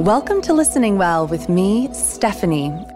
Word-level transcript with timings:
Welcome 0.00 0.42
to 0.42 0.52
Listening 0.52 0.98
Well 0.98 1.26
with 1.26 1.48
me, 1.48 1.88
Stephanie. 1.94 2.95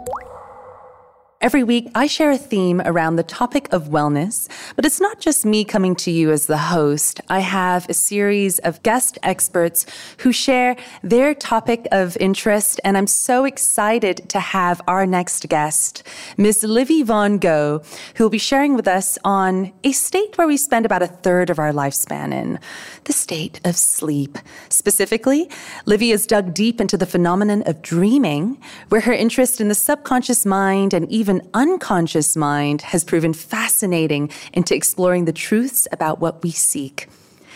Every 1.42 1.64
week, 1.64 1.90
I 1.94 2.06
share 2.06 2.32
a 2.32 2.36
theme 2.36 2.82
around 2.84 3.16
the 3.16 3.22
topic 3.22 3.72
of 3.72 3.84
wellness, 3.84 4.46
but 4.76 4.84
it's 4.84 5.00
not 5.00 5.20
just 5.20 5.46
me 5.46 5.64
coming 5.64 5.96
to 5.96 6.10
you 6.10 6.30
as 6.30 6.44
the 6.44 6.58
host. 6.58 7.18
I 7.30 7.40
have 7.40 7.88
a 7.88 7.94
series 7.94 8.58
of 8.58 8.82
guest 8.82 9.16
experts 9.22 9.86
who 10.18 10.32
share 10.32 10.76
their 11.02 11.32
topic 11.32 11.88
of 11.92 12.14
interest, 12.20 12.78
and 12.84 12.98
I'm 12.98 13.06
so 13.06 13.46
excited 13.46 14.28
to 14.28 14.38
have 14.38 14.82
our 14.86 15.06
next 15.06 15.48
guest, 15.48 16.02
Miss 16.36 16.62
Livy 16.62 17.02
Von 17.02 17.40
Goh, 17.40 17.82
who 18.16 18.24
will 18.24 18.30
be 18.30 18.36
sharing 18.36 18.74
with 18.74 18.86
us 18.86 19.16
on 19.24 19.72
a 19.82 19.92
state 19.92 20.36
where 20.36 20.46
we 20.46 20.58
spend 20.58 20.84
about 20.84 21.00
a 21.00 21.06
third 21.06 21.48
of 21.48 21.58
our 21.58 21.72
lifespan 21.72 22.34
in 22.34 22.58
the 23.04 23.14
state 23.14 23.62
of 23.64 23.76
sleep. 23.76 24.36
Specifically, 24.68 25.48
Livy 25.86 26.10
has 26.10 26.26
dug 26.26 26.52
deep 26.52 26.82
into 26.82 26.98
the 26.98 27.06
phenomenon 27.06 27.62
of 27.64 27.80
dreaming, 27.80 28.60
where 28.90 29.00
her 29.00 29.12
interest 29.14 29.58
in 29.58 29.68
the 29.68 29.74
subconscious 29.74 30.44
mind 30.44 30.92
and 30.92 31.10
even 31.10 31.29
even 31.30 31.48
unconscious 31.54 32.34
mind 32.34 32.82
has 32.82 33.04
proven 33.04 33.32
fascinating 33.32 34.28
into 34.52 34.74
exploring 34.74 35.26
the 35.26 35.32
truths 35.32 35.86
about 35.92 36.18
what 36.18 36.42
we 36.42 36.50
seek. 36.50 37.06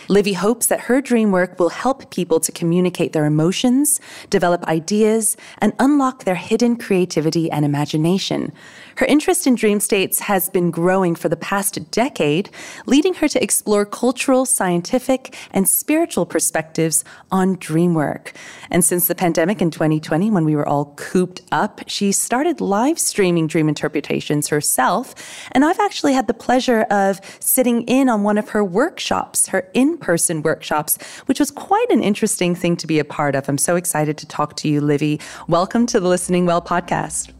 Livy 0.07 0.33
hopes 0.33 0.67
that 0.67 0.81
her 0.81 1.01
dream 1.01 1.31
work 1.31 1.59
will 1.59 1.69
help 1.69 2.11
people 2.11 2.39
to 2.39 2.51
communicate 2.51 3.13
their 3.13 3.25
emotions, 3.25 3.99
develop 4.29 4.63
ideas, 4.65 5.35
and 5.59 5.73
unlock 5.79 6.23
their 6.23 6.35
hidden 6.35 6.75
creativity 6.75 7.49
and 7.49 7.65
imagination. 7.65 8.51
Her 8.97 9.05
interest 9.07 9.47
in 9.47 9.55
dream 9.55 9.79
states 9.79 10.19
has 10.21 10.47
been 10.49 10.69
growing 10.71 11.15
for 11.15 11.27
the 11.27 11.35
past 11.35 11.91
decade, 11.91 12.49
leading 12.85 13.15
her 13.15 13.27
to 13.27 13.41
explore 13.41 13.85
cultural, 13.85 14.45
scientific, 14.45 15.35
and 15.51 15.67
spiritual 15.67 16.25
perspectives 16.25 17.03
on 17.31 17.55
dream 17.55 17.93
work. 17.93 18.33
And 18.69 18.85
since 18.85 19.07
the 19.07 19.15
pandemic 19.15 19.61
in 19.61 19.71
2020, 19.71 20.29
when 20.29 20.45
we 20.45 20.55
were 20.55 20.67
all 20.67 20.93
cooped 20.97 21.41
up, 21.51 21.81
she 21.87 22.11
started 22.11 22.61
live 22.61 22.99
streaming 22.99 23.47
dream 23.47 23.67
interpretations 23.67 24.49
herself. 24.49 25.15
And 25.51 25.65
I've 25.65 25.79
actually 25.79 26.13
had 26.13 26.27
the 26.27 26.33
pleasure 26.33 26.83
of 26.83 27.19
sitting 27.39 27.81
in 27.83 28.07
on 28.07 28.23
one 28.23 28.37
of 28.37 28.49
her 28.49 28.63
workshops, 28.63 29.47
her 29.47 29.69
in 29.73 29.94
person 29.97 30.41
workshops, 30.41 30.97
which 31.25 31.39
was 31.39 31.51
quite 31.51 31.89
an 31.89 32.01
interesting 32.01 32.55
thing 32.55 32.75
to 32.77 32.87
be 32.87 32.99
a 32.99 33.05
part 33.05 33.35
of. 33.35 33.47
I'm 33.49 33.57
so 33.57 33.75
excited 33.75 34.17
to 34.17 34.25
talk 34.25 34.55
to 34.57 34.67
you, 34.67 34.81
Livy. 34.81 35.19
Welcome 35.47 35.85
to 35.87 35.99
the 35.99 36.07
Listening 36.07 36.45
Well 36.45 36.61
podcast. 36.61 37.31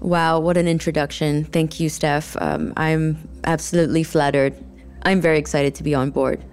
Wow, 0.00 0.40
what 0.40 0.56
an 0.56 0.68
introduction. 0.68 1.44
Thank 1.44 1.80
you, 1.80 1.88
Steph. 1.88 2.36
Um, 2.40 2.72
I'm 2.76 3.28
absolutely 3.44 4.02
flattered. 4.02 4.54
I'm 5.02 5.20
very 5.20 5.38
excited 5.38 5.74
to 5.76 5.82
be 5.82 5.94
on 5.94 6.10
board. 6.10 6.44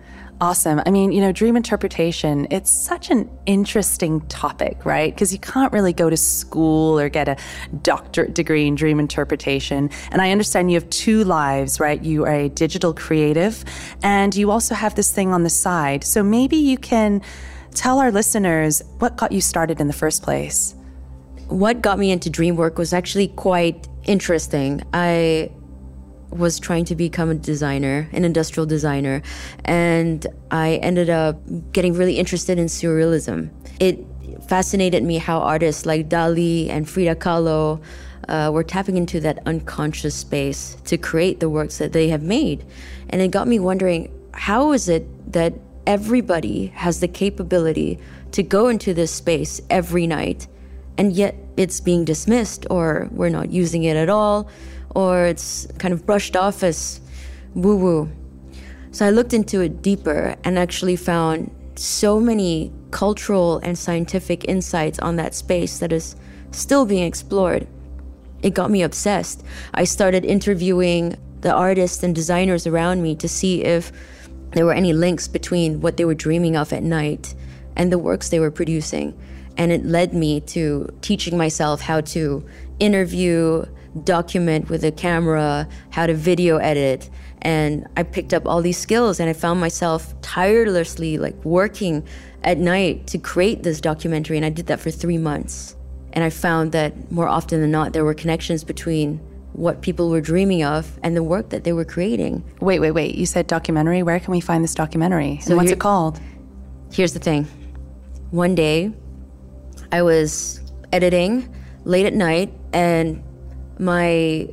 Awesome. 0.42 0.82
I 0.88 0.90
mean, 0.90 1.12
you 1.12 1.22
know, 1.22 1.32
dream 1.32 1.56
interpretation, 1.56 2.48
it's 2.50 2.72
such 2.72 3.12
an 3.12 3.30
interesting 3.46 4.22
topic, 4.22 4.84
right? 4.86 5.14
Because 5.14 5.32
you 5.32 5.38
can't 5.38 5.72
really 5.72 5.94
go 5.94 6.10
to 6.10 6.18
school 6.18 7.00
or 7.00 7.10
get 7.10 7.28
a 7.28 7.38
doctorate 7.84 8.34
degree 8.34 8.66
in 8.66 8.74
dream 8.74 9.00
interpretation. 9.00 9.92
And 10.10 10.20
I 10.20 10.32
understand 10.32 10.72
you 10.72 10.80
have 10.80 10.90
two 10.90 11.24
lives, 11.26 11.80
right? 11.80 12.02
You 12.02 12.26
are 12.26 12.34
a 12.34 12.50
digital 12.50 12.92
creative 12.92 13.64
and 14.02 14.36
you 14.36 14.50
also 14.50 14.74
have 14.74 14.96
this 14.96 15.14
thing 15.14 15.32
on 15.32 15.44
the 15.44 15.50
side. 15.52 16.04
So 16.04 16.24
maybe 16.24 16.58
you 16.58 16.80
can 16.80 17.22
tell 17.76 18.00
our 18.00 18.12
listeners 18.12 18.82
what 18.98 19.18
got 19.18 19.32
you 19.32 19.42
started 19.42 19.80
in 19.80 19.86
the 19.86 19.94
first 19.94 20.24
place 20.24 20.74
what 21.48 21.82
got 21.82 22.00
me 22.00 22.12
into 22.12 22.30
dream 22.30 22.56
work 22.56 22.78
was 22.78 22.94
actually 22.94 23.28
quite 23.28 23.86
interesting. 24.06 24.82
I 24.94 25.52
was 26.32 26.60
trying 26.60 26.86
to 26.86 26.96
become 26.96 27.30
a 27.30 27.36
designer, 27.36 28.10
an 28.12 28.24
industrial 28.26 28.66
designer, 28.66 29.22
and 29.66 30.26
I 30.50 30.76
ended 30.76 31.10
up 31.10 31.42
getting 31.72 31.94
really 31.94 32.18
interested 32.18 32.58
in 32.58 32.66
surrealism. 32.66 33.50
It 33.80 34.06
fascinated 34.48 35.04
me 35.04 35.18
how 35.18 35.40
artists 35.40 35.86
like 35.86 36.10
Dali 36.10 36.70
and 36.70 36.90
Frida 36.90 37.16
Kahlo 37.16 37.82
uh, 38.28 38.50
were 38.54 38.64
tapping 38.64 38.98
into 38.98 39.20
that 39.20 39.40
unconscious 39.46 40.16
space 40.16 40.78
to 40.86 40.98
create 40.98 41.40
the 41.40 41.50
works 41.50 41.78
that 41.78 41.94
they 41.94 42.10
have 42.10 42.24
made. 42.24 42.66
And 43.10 43.22
it 43.22 43.32
got 43.32 43.48
me 43.48 43.60
wondering 43.60 44.12
how 44.34 44.72
is 44.72 44.88
it 44.88 45.34
that 45.34 45.54
everybody 45.86 46.68
has 46.68 47.00
the 47.00 47.08
capability 47.08 48.00
to 48.32 48.44
go 48.44 48.68
into 48.68 48.94
this 48.94 49.12
space 49.12 49.62
every 49.70 50.08
night 50.08 50.48
and 50.98 51.14
yet 51.14 51.36
it's 51.58 51.80
being 51.80 52.06
dismissed 52.06 52.66
or 52.70 53.10
we're 53.12 53.30
not 53.30 53.50
using 53.50 53.84
it 53.84 53.98
at 53.98 54.10
all 54.10 54.50
or 54.96 55.26
it's 55.26 55.68
kind 55.78 55.94
of 55.94 56.06
brushed 56.06 56.36
off 56.36 56.64
as 56.64 57.00
woo 57.54 57.76
woo. 57.76 58.12
So 58.92 59.06
I 59.06 59.10
looked 59.10 59.34
into 59.34 59.62
it 59.62 59.82
deeper 59.82 60.36
and 60.44 60.60
actually 60.60 60.96
found 60.96 61.50
so 61.76 62.20
many 62.20 62.72
cultural 62.92 63.60
and 63.60 63.78
scientific 63.78 64.46
insights 64.48 65.00
on 65.00 65.16
that 65.16 65.34
space 65.34 65.80
that 65.80 65.94
is 65.94 66.16
still 66.52 66.86
being 66.86 67.04
explored. 67.04 67.68
It 68.44 68.54
got 68.54 68.70
me 68.70 68.82
obsessed. 68.82 69.44
I 69.74 69.86
started 69.86 70.26
interviewing 70.26 71.16
the 71.42 71.54
artists 71.54 72.04
and 72.04 72.14
designers 72.14 72.68
around 72.68 73.02
me 73.02 73.16
to 73.16 73.28
see 73.28 73.64
if 73.64 73.92
there 74.52 74.66
were 74.66 74.74
any 74.74 74.94
links 74.94 75.28
between 75.28 75.80
what 75.80 75.98
they 75.98 76.06
were 76.06 76.14
dreaming 76.14 76.56
of 76.56 76.74
at 76.74 76.84
night 76.84 77.34
and 77.76 77.92
the 77.92 77.98
works 77.98 78.30
they 78.30 78.40
were 78.40 78.52
producing. 78.52 79.18
And 79.58 79.72
it 79.72 79.86
led 79.86 80.14
me 80.14 80.42
to 80.42 80.88
teaching 81.02 81.38
myself 81.38 81.82
how 81.82 82.02
to 82.02 82.46
interview, 82.80 83.66
document 84.04 84.70
with 84.70 84.84
a 84.84 84.92
camera, 84.92 85.68
how 85.92 86.08
to 86.08 86.14
video 86.14 86.58
edit. 86.58 87.10
And 87.42 87.88
I 87.98 88.04
picked 88.04 88.34
up 88.34 88.48
all 88.48 88.62
these 88.62 88.78
skills 88.78 89.20
and 89.20 89.30
I 89.30 89.34
found 89.34 89.60
myself 89.60 90.20
tirelessly 90.22 91.18
like 91.18 91.36
working 91.44 92.06
at 92.44 92.58
night 92.58 93.08
to 93.08 93.18
create 93.18 93.64
this 93.64 93.82
documentary. 93.82 94.38
And 94.38 94.46
I 94.46 94.50
did 94.50 94.68
that 94.68 94.80
for 94.80 94.92
three 94.92 95.18
months. 95.18 95.76
And 96.14 96.24
I 96.24 96.30
found 96.30 96.72
that 96.74 97.12
more 97.12 97.28
often 97.28 97.62
than 97.62 97.72
not, 97.72 97.94
there 97.94 98.04
were 98.04 98.14
connections 98.14 98.64
between 98.64 99.20
what 99.54 99.82
people 99.82 100.10
were 100.10 100.22
dreaming 100.22 100.64
of 100.64 101.00
and 101.04 101.16
the 101.16 101.24
work 101.24 101.50
that 101.50 101.64
they 101.64 101.74
were 101.74 101.86
creating. 101.86 102.44
Wait, 102.62 102.80
wait, 102.80 102.92
wait. 102.92 103.16
You 103.16 103.26
said 103.26 103.48
documentary. 103.48 104.04
Where 104.04 104.20
can 104.20 104.32
we 104.32 104.40
find 104.40 104.64
this 104.64 104.76
documentary? 104.76 105.40
So 105.42 105.52
and 105.52 105.58
what's 105.58 105.72
it 105.72 105.80
called? 105.80 106.20
Here's 106.92 107.14
the 107.14 107.20
thing. 107.20 107.48
One 108.32 108.56
day, 108.56 108.94
I 109.92 110.02
was 110.02 110.62
editing 110.94 111.54
late 111.84 112.06
at 112.06 112.14
night 112.14 112.54
and 112.74 113.24
my 113.80 114.48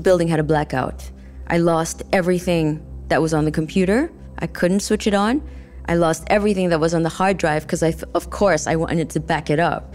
building 0.00 0.28
had 0.28 0.40
a 0.40 0.42
blackout. 0.42 1.10
I 1.48 1.58
lost 1.58 2.02
everything 2.12 2.84
that 3.08 3.20
was 3.20 3.34
on 3.34 3.44
the 3.44 3.50
computer. 3.50 4.10
I 4.38 4.46
couldn't 4.46 4.80
switch 4.80 5.06
it 5.06 5.14
on. 5.14 5.46
I 5.88 5.94
lost 5.94 6.24
everything 6.28 6.68
that 6.68 6.80
was 6.80 6.94
on 6.94 7.02
the 7.02 7.08
hard 7.08 7.38
drive 7.38 7.62
because 7.62 7.82
I, 7.82 7.94
of 8.14 8.30
course, 8.30 8.66
I 8.66 8.76
wanted 8.76 9.10
to 9.10 9.20
back 9.20 9.50
it 9.50 9.58
up. 9.58 9.94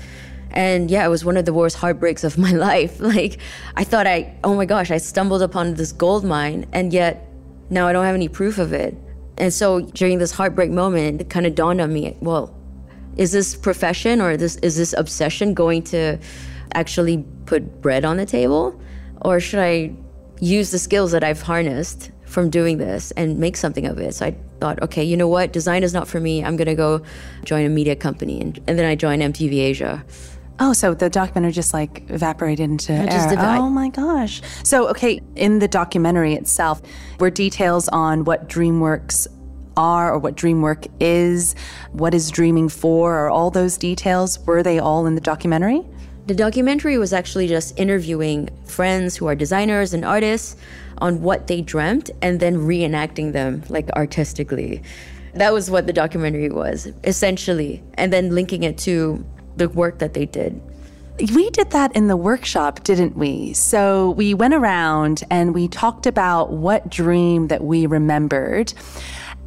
And 0.51 0.89
yeah, 0.91 1.05
it 1.05 1.09
was 1.09 1.23
one 1.23 1.37
of 1.37 1.45
the 1.45 1.53
worst 1.53 1.77
heartbreaks 1.77 2.23
of 2.23 2.37
my 2.47 2.51
life. 2.51 2.99
Like, 2.99 3.39
I 3.75 3.83
thought 3.83 4.07
I, 4.07 4.35
oh 4.43 4.55
my 4.55 4.65
gosh, 4.65 4.91
I 4.91 4.97
stumbled 4.97 5.41
upon 5.41 5.75
this 5.75 5.91
gold 5.91 6.23
mine, 6.23 6.67
and 6.73 6.91
yet 6.91 7.27
now 7.69 7.87
I 7.87 7.93
don't 7.93 8.05
have 8.05 8.15
any 8.15 8.27
proof 8.27 8.57
of 8.57 8.73
it. 8.73 8.95
And 9.37 9.51
so 9.51 9.81
during 9.81 10.19
this 10.19 10.31
heartbreak 10.31 10.69
moment, 10.69 11.21
it 11.21 11.29
kind 11.29 11.45
of 11.45 11.55
dawned 11.55 11.81
on 11.81 11.91
me 11.91 12.15
well, 12.21 12.55
is 13.17 13.31
this 13.31 13.55
profession 13.55 14.21
or 14.21 14.37
this 14.37 14.55
is 14.57 14.75
this 14.77 14.93
obsession 14.97 15.53
going 15.53 15.83
to 15.83 16.17
actually 16.73 17.23
put 17.45 17.81
bread 17.81 18.05
on 18.05 18.17
the 18.17 18.25
table? 18.25 18.79
Or 19.21 19.39
should 19.39 19.59
i 19.59 19.93
use 20.41 20.71
the 20.71 20.79
skills 20.79 21.11
that 21.11 21.23
i've 21.23 21.41
harnessed 21.41 22.11
from 22.25 22.49
doing 22.49 22.77
this 22.77 23.11
and 23.11 23.37
make 23.37 23.57
something 23.57 23.85
of 23.85 23.99
it? 23.99 24.13
So 24.15 24.27
i 24.27 24.35
thought 24.59 24.81
okay 24.81 25.03
you 25.03 25.17
know 25.17 25.27
what? 25.27 25.53
Design 25.53 25.83
is 25.83 25.93
not 25.93 26.07
for 26.07 26.19
me. 26.19 26.43
I'm 26.43 26.55
going 26.55 26.67
to 26.67 26.75
go 26.75 27.01
join 27.43 27.65
a 27.65 27.69
media 27.69 27.95
company. 27.95 28.41
And, 28.41 28.59
and 28.67 28.77
then 28.77 28.85
i 28.85 28.95
joined 28.95 29.21
mtv 29.21 29.53
asia. 29.53 30.03
Oh, 30.59 30.71
so 30.71 30.93
the 30.93 31.09
documentary 31.09 31.51
just 31.51 31.73
like 31.73 32.09
evaporated 32.09 32.69
into 32.69 32.93
air. 32.93 33.07
oh 33.59 33.69
my 33.69 33.89
gosh. 33.89 34.41
So, 34.63 34.87
okay, 34.89 35.19
in 35.35 35.59
the 35.59 35.67
documentary 35.67 36.35
itself, 36.35 36.81
were 37.19 37.31
details 37.31 37.89
on 37.89 38.23
what 38.23 38.47
DreamWorks 38.47 39.27
are 39.77 40.13
or 40.13 40.19
what 40.19 40.35
dream 40.35 40.61
work 40.61 40.85
is, 40.99 41.55
what 41.91 42.13
is 42.13 42.29
dreaming 42.29 42.69
for, 42.69 43.17
or 43.19 43.29
all 43.29 43.49
those 43.49 43.77
details, 43.77 44.39
were 44.39 44.63
they 44.63 44.79
all 44.79 45.05
in 45.05 45.15
the 45.15 45.21
documentary? 45.21 45.83
The 46.25 46.35
documentary 46.35 46.97
was 46.97 47.11
actually 47.11 47.47
just 47.47 47.77
interviewing 47.77 48.49
friends 48.65 49.17
who 49.17 49.27
are 49.27 49.35
designers 49.35 49.93
and 49.93 50.05
artists 50.05 50.55
on 50.99 51.21
what 51.21 51.47
they 51.47 51.61
dreamt 51.61 52.11
and 52.21 52.39
then 52.39 52.57
reenacting 52.57 53.33
them 53.33 53.63
like 53.67 53.89
artistically. 53.91 54.81
That 55.33 55.51
was 55.51 55.69
what 55.69 55.87
the 55.87 55.93
documentary 55.93 56.49
was, 56.49 56.87
essentially, 57.03 57.83
and 57.95 58.13
then 58.13 58.33
linking 58.33 58.63
it 58.63 58.77
to 58.79 59.25
the 59.57 59.67
work 59.67 59.99
that 59.99 60.13
they 60.13 60.25
did. 60.25 60.61
We 61.35 61.49
did 61.51 61.71
that 61.71 61.95
in 61.95 62.07
the 62.07 62.17
workshop, 62.17 62.83
didn't 62.83 63.15
we? 63.15 63.53
So 63.53 64.11
we 64.11 64.33
went 64.33 64.53
around 64.53 65.23
and 65.29 65.53
we 65.53 65.67
talked 65.67 66.07
about 66.07 66.51
what 66.51 66.89
dream 66.89 67.49
that 67.49 67.63
we 67.63 67.85
remembered 67.85 68.73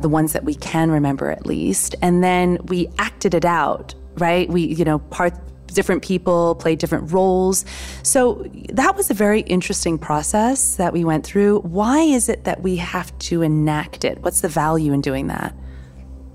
the 0.01 0.09
ones 0.09 0.33
that 0.33 0.45
we 0.45 0.55
can 0.55 0.91
remember 0.91 1.31
at 1.31 1.47
least. 1.47 1.95
And 2.03 2.23
then 2.23 2.59
we 2.67 2.89
acted 2.99 3.35
it 3.35 3.45
out, 3.45 3.95
right? 4.17 4.49
We, 4.49 4.63
you 4.63 4.85
know, 4.85 4.99
part 4.99 5.35
different 5.73 6.03
people 6.03 6.55
played 6.55 6.79
different 6.79 7.13
roles. 7.13 7.65
So 8.03 8.47
that 8.71 8.97
was 8.97 9.11
a 9.11 9.15
very 9.15 9.41
interesting 9.41 9.99
process 9.99 10.77
that 10.77 10.93
we 10.93 11.05
went 11.05 11.25
through. 11.25 11.61
Why 11.61 12.01
is 12.01 12.29
it 12.29 12.45
that 12.45 12.63
we 12.63 12.77
have 12.77 13.17
to 13.21 13.43
enact 13.43 14.05
it? 14.05 14.19
What's 14.23 14.41
the 14.41 14.49
value 14.49 14.93
in 14.93 15.01
doing 15.01 15.27
that? 15.29 15.55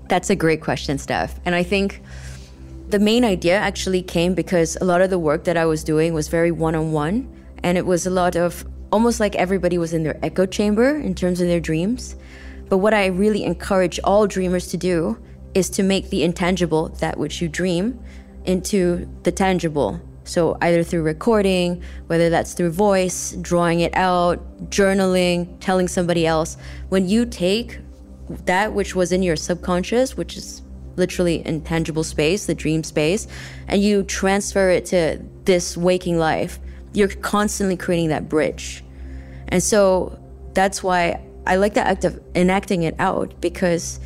That's 0.08 0.30
a 0.30 0.36
great 0.36 0.60
question, 0.60 0.98
Steph. 0.98 1.40
And 1.44 1.54
I 1.54 1.62
think 1.62 2.02
the 2.88 2.98
main 2.98 3.24
idea 3.24 3.56
actually 3.56 4.02
came 4.02 4.34
because 4.34 4.76
a 4.76 4.84
lot 4.84 5.00
of 5.00 5.10
the 5.10 5.18
work 5.18 5.44
that 5.44 5.56
I 5.56 5.64
was 5.64 5.82
doing 5.82 6.14
was 6.14 6.28
very 6.28 6.52
one 6.52 6.74
on 6.74 6.92
one. 6.92 7.28
And 7.62 7.78
it 7.78 7.86
was 7.86 8.06
a 8.06 8.10
lot 8.10 8.36
of 8.36 8.64
almost 8.92 9.18
like 9.20 9.34
everybody 9.36 9.78
was 9.78 9.92
in 9.92 10.02
their 10.02 10.18
echo 10.22 10.44
chamber 10.46 10.96
in 10.96 11.14
terms 11.14 11.40
of 11.40 11.48
their 11.48 11.60
dreams. 11.60 12.14
But 12.68 12.78
what 12.78 12.94
I 12.94 13.06
really 13.06 13.44
encourage 13.44 14.00
all 14.04 14.26
dreamers 14.26 14.68
to 14.68 14.76
do 14.76 15.18
is 15.54 15.68
to 15.70 15.82
make 15.82 16.10
the 16.10 16.22
intangible, 16.22 16.88
that 17.00 17.18
which 17.18 17.42
you 17.42 17.48
dream, 17.48 18.02
into 18.44 19.08
the 19.22 19.32
tangible. 19.32 20.00
So, 20.24 20.56
either 20.62 20.82
through 20.84 21.02
recording, 21.02 21.82
whether 22.06 22.30
that's 22.30 22.54
through 22.54 22.70
voice, 22.70 23.32
drawing 23.40 23.80
it 23.80 23.94
out, 23.96 24.38
journaling, 24.70 25.56
telling 25.60 25.88
somebody 25.88 26.26
else. 26.26 26.56
When 26.90 27.08
you 27.08 27.26
take 27.26 27.80
that 28.44 28.72
which 28.72 28.94
was 28.94 29.12
in 29.12 29.22
your 29.22 29.36
subconscious, 29.36 30.16
which 30.16 30.36
is 30.36 30.62
literally 30.96 31.44
intangible 31.46 32.04
space, 32.04 32.46
the 32.46 32.54
dream 32.54 32.84
space, 32.84 33.26
and 33.66 33.82
you 33.82 34.04
transfer 34.04 34.70
it 34.70 34.86
to 34.86 35.20
this 35.44 35.76
waking 35.76 36.18
life, 36.18 36.60
you're 36.92 37.08
constantly 37.08 37.76
creating 37.76 38.08
that 38.10 38.28
bridge. 38.28 38.84
And 39.48 39.62
so 39.62 40.18
that's 40.54 40.82
why 40.82 41.20
I 41.46 41.56
like 41.56 41.74
the 41.74 41.86
act 41.86 42.04
of 42.04 42.20
enacting 42.34 42.82
it 42.82 42.94
out 42.98 43.40
because 43.40 44.00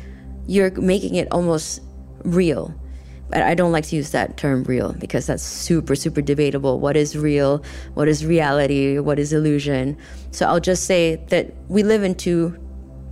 you're 0.47 0.71
making 0.71 1.15
it 1.15 1.27
almost 1.31 1.81
real. 2.23 2.73
But 3.29 3.41
I 3.41 3.55
don't 3.55 3.73
like 3.73 3.85
to 3.87 3.95
use 3.95 4.11
that 4.11 4.37
term 4.37 4.63
real 4.63 4.93
because 4.93 5.27
that's 5.27 5.43
super, 5.43 5.95
super 5.95 6.21
debatable. 6.21 6.79
What 6.79 6.95
is 6.95 7.17
real? 7.17 7.63
What 7.93 8.07
is 8.07 8.25
reality? 8.25 8.99
What 8.99 9.19
is 9.19 9.33
illusion? 9.33 9.97
So 10.31 10.47
I'll 10.47 10.61
just 10.61 10.85
say 10.85 11.17
that 11.27 11.53
we 11.67 11.83
live 11.83 12.03
in 12.03 12.15
two 12.15 12.57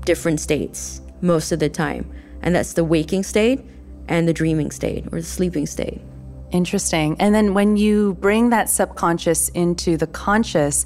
different 0.06 0.40
states 0.40 1.02
most 1.22 1.52
of 1.52 1.60
the 1.60 1.70
time, 1.70 2.10
and 2.42 2.56
that's 2.56 2.74
the 2.74 2.84
waking 2.84 3.24
state 3.24 3.60
and 4.08 4.28
the 4.28 4.34
dreaming 4.34 4.72
state 4.72 5.06
or 5.12 5.20
the 5.20 5.28
sleeping 5.28 5.66
state. 5.66 6.00
Interesting. 6.52 7.18
And 7.20 7.36
then 7.36 7.54
when 7.54 7.76
you 7.76 8.14
bring 8.22 8.52
that 8.52 8.70
subconscious 8.70 9.50
into 9.50 9.98
the 9.98 10.08
conscious, 10.08 10.86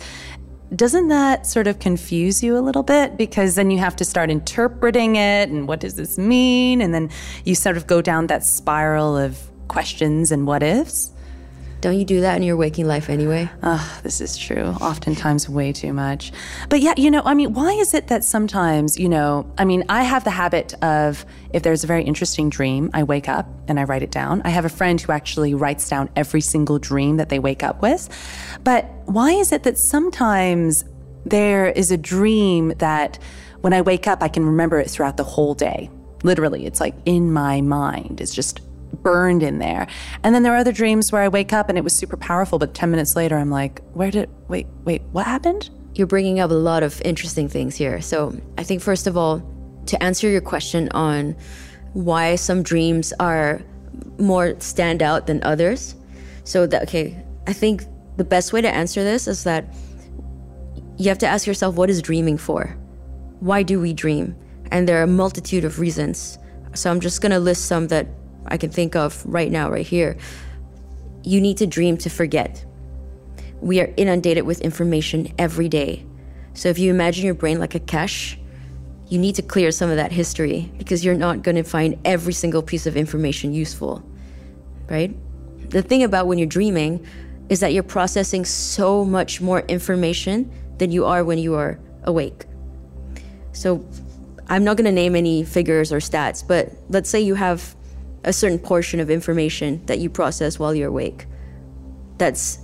doesn't 0.76 1.08
that 1.08 1.48
sort 1.48 1.68
of 1.68 1.80
confuse 1.80 2.44
you 2.44 2.58
a 2.58 2.62
little 2.62 2.84
bit? 2.84 3.18
Because 3.18 3.56
then 3.56 3.72
you 3.72 3.80
have 3.80 3.96
to 3.98 4.06
start 4.06 4.30
interpreting 4.30 5.16
it 5.16 5.50
and 5.50 5.68
what 5.68 5.80
does 5.80 5.96
this 5.96 6.18
mean? 6.18 6.82
And 6.82 6.94
then 6.94 7.10
you 7.44 7.56
sort 7.56 7.78
of 7.78 7.88
go 7.88 8.02
down 8.02 8.28
that 8.28 8.44
spiral 8.44 9.18
of 9.18 9.40
questions 9.68 10.32
and 10.32 10.46
what 10.46 10.62
ifs. 10.62 11.12
Don't 11.82 11.98
you 11.98 12.04
do 12.04 12.22
that 12.22 12.36
in 12.36 12.44
your 12.44 12.58
waking 12.58 12.88
life 12.88 13.10
anyway? 13.10 13.50
Oh, 13.64 14.00
this 14.04 14.20
is 14.20 14.38
true. 14.38 14.66
Oftentimes, 14.82 15.48
way 15.48 15.72
too 15.72 15.94
much. 15.94 16.34
But 16.68 16.82
yeah, 16.82 16.94
you 16.98 17.10
know, 17.10 17.22
I 17.24 17.34
mean, 17.34 17.54
why 17.54 17.72
is 17.72 17.94
it 17.94 18.08
that 18.08 18.26
sometimes, 18.26 19.00
you 19.00 19.08
know, 19.08 19.50
I 19.58 19.64
mean, 19.64 19.86
I 19.88 20.04
have 20.04 20.26
the 20.26 20.30
habit 20.30 20.74
of 20.84 21.26
if 21.54 21.64
there's 21.64 21.86
a 21.86 21.88
very 21.88 22.04
interesting 22.04 22.50
dream, 22.50 22.90
I 22.94 23.04
wake 23.04 23.30
up 23.30 23.48
and 23.70 23.80
I 23.80 23.86
write 23.86 24.04
it 24.04 24.12
down. 24.12 24.42
I 24.44 24.50
have 24.50 24.66
a 24.66 24.70
friend 24.70 25.00
who 25.00 25.14
actually 25.14 25.54
writes 25.54 25.88
down 25.88 26.10
every 26.18 26.42
single 26.42 26.80
dream 26.80 27.16
that 27.18 27.30
they 27.30 27.40
wake 27.40 27.64
up 27.64 27.82
with. 27.82 28.10
But 28.64 28.86
why 29.06 29.32
is 29.32 29.54
it 29.54 29.64
that 29.64 29.78
sometimes 29.78 30.84
there 31.26 31.68
is 31.68 31.92
a 31.92 31.98
dream 31.98 32.74
that 32.80 33.20
when 33.62 33.74
I 33.74 33.82
wake 33.82 34.06
up, 34.06 34.22
I 34.22 34.28
can 34.28 34.46
remember 34.46 34.80
it 34.80 34.90
throughout 34.90 35.16
the 35.16 35.24
whole 35.24 35.54
day? 35.54 35.90
Literally, 36.24 36.66
it's 36.66 36.82
like 36.82 36.96
in 37.06 37.32
my 37.32 37.62
mind. 37.62 38.20
It's 38.20 38.36
just 38.36 38.60
burned 38.94 39.44
in 39.44 39.60
there. 39.60 39.88
And 40.24 40.34
then 40.34 40.44
there 40.44 40.54
are 40.54 40.58
other 40.58 40.72
dreams 40.72 41.12
where 41.12 41.22
I 41.22 41.28
wake 41.28 41.54
up 41.54 41.70
and 41.70 41.78
it 41.78 41.84
was 41.84 41.94
super 41.94 42.18
powerful, 42.18 42.60
but 42.60 42.74
10 42.74 42.92
minutes 42.92 43.16
later, 43.16 43.38
I'm 43.38 43.50
like, 43.52 43.82
where 43.94 44.12
did, 44.12 44.30
wait, 44.48 44.68
wait, 44.84 45.02
what 45.12 45.26
happened? 45.26 45.70
You're 45.94 46.08
bringing 46.08 46.40
up 46.40 46.52
a 46.52 46.54
lot 46.54 46.84
of 46.84 47.02
interesting 47.02 47.48
things 47.48 47.76
here. 47.76 48.02
So 48.02 48.40
I 48.58 48.64
think, 48.64 48.82
first 48.82 49.08
of 49.08 49.18
all, 49.18 49.44
to 49.88 50.02
answer 50.04 50.30
your 50.30 50.42
question 50.42 50.90
on 50.90 51.36
why 51.94 52.36
some 52.36 52.64
dreams 52.64 53.14
are 53.20 53.62
more 54.18 54.60
stand 54.60 55.02
out 55.02 55.28
than 55.28 55.44
others. 55.44 55.96
So 56.44 56.68
that, 56.68 56.84
okay, 56.84 57.24
I 57.48 57.54
think 57.54 57.84
the 58.18 58.24
best 58.24 58.54
way 58.54 58.62
to 58.62 58.70
answer 58.70 59.04
this 59.04 59.28
is 59.28 59.44
that 59.44 59.74
you 60.98 61.10
have 61.10 61.18
to 61.20 61.28
ask 61.28 61.48
yourself, 61.48 61.76
what 61.76 61.90
is 61.90 62.02
dreaming 62.02 62.38
for? 62.38 62.78
Why 63.40 63.64
do 63.64 63.80
we 63.80 63.94
dream? 63.94 64.36
And 64.72 64.88
there 64.88 65.00
are 65.00 65.04
a 65.04 65.08
multitude 65.08 65.64
of 65.64 65.80
reasons. 65.80 66.38
So 66.76 66.92
I'm 66.92 67.00
just 67.00 67.22
going 67.22 67.32
to 67.32 67.40
list 67.40 67.66
some 67.66 67.88
that 67.88 68.08
I 68.50 68.58
can 68.58 68.70
think 68.70 68.96
of 68.96 69.24
right 69.26 69.52
now, 69.52 69.70
right 69.70 69.86
here. 69.86 70.18
You 71.24 71.40
need 71.40 71.58
to 71.58 71.68
dream 71.68 71.98
to 71.98 72.10
forget. 72.10 72.66
We 73.62 73.80
are 73.82 73.94
inundated 73.98 74.46
with 74.46 74.62
information 74.62 75.34
every 75.38 75.70
day. 75.70 76.06
So 76.54 76.70
if 76.70 76.80
you 76.80 76.90
imagine 76.90 77.26
your 77.26 77.36
brain 77.36 77.60
like 77.60 77.76
a 77.76 77.80
cache, 77.80 78.38
you 79.08 79.18
need 79.18 79.36
to 79.36 79.42
clear 79.42 79.72
some 79.72 79.90
of 79.90 79.96
that 79.96 80.12
history 80.12 80.72
because 80.78 81.04
you're 81.04 81.16
not 81.16 81.42
going 81.42 81.56
to 81.56 81.64
find 81.64 81.98
every 82.06 82.34
single 82.34 82.62
piece 82.62 82.86
of 82.86 82.96
information 82.96 83.54
useful, 83.54 84.04
right? 84.90 85.16
The 85.72 85.82
thing 85.82 86.04
about 86.04 86.28
when 86.28 86.38
you're 86.38 86.48
dreaming 86.48 87.06
is 87.50 87.60
that 87.60 87.74
you're 87.74 87.84
processing 87.84 88.46
so 88.46 89.04
much 89.04 89.42
more 89.42 89.62
information 89.62 90.52
than 90.78 90.92
you 90.92 91.06
are 91.06 91.24
when 91.24 91.38
you 91.40 91.56
are 91.56 91.80
awake. 92.04 92.46
So 93.52 93.86
I'm 94.48 94.64
not 94.64 94.78
going 94.78 94.86
to 94.86 94.92
name 94.92 95.16
any 95.16 95.44
figures 95.44 95.92
or 95.92 95.98
stats, 95.98 96.48
but 96.48 96.72
let's 96.90 97.10
say 97.10 97.20
you 97.20 97.36
have 97.36 97.76
a 98.24 98.34
certain 98.34 98.60
portion 98.60 99.00
of 99.00 99.10
information 99.10 99.86
that 99.86 100.00
you 100.00 100.10
process 100.10 100.60
while 100.60 100.76
you're 100.76 100.90
awake. 100.90 101.26
That's 102.18 102.60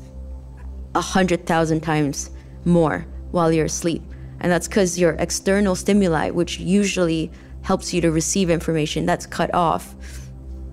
a 0.94 1.02
hundred 1.02 1.46
thousand 1.46 1.82
times 1.82 2.30
more 2.66 3.06
while 3.32 3.52
you're 3.52 3.66
asleep. 3.66 4.04
And 4.40 4.52
that's 4.52 4.68
because 4.68 5.00
your 5.00 5.14
external 5.14 5.76
stimuli, 5.76 6.30
which 6.30 6.60
usually 6.60 7.32
helps 7.62 7.94
you 7.94 8.02
to 8.02 8.12
receive 8.12 8.50
information, 8.50 9.06
that's 9.06 9.26
cut 9.26 9.54
off. 9.54 9.96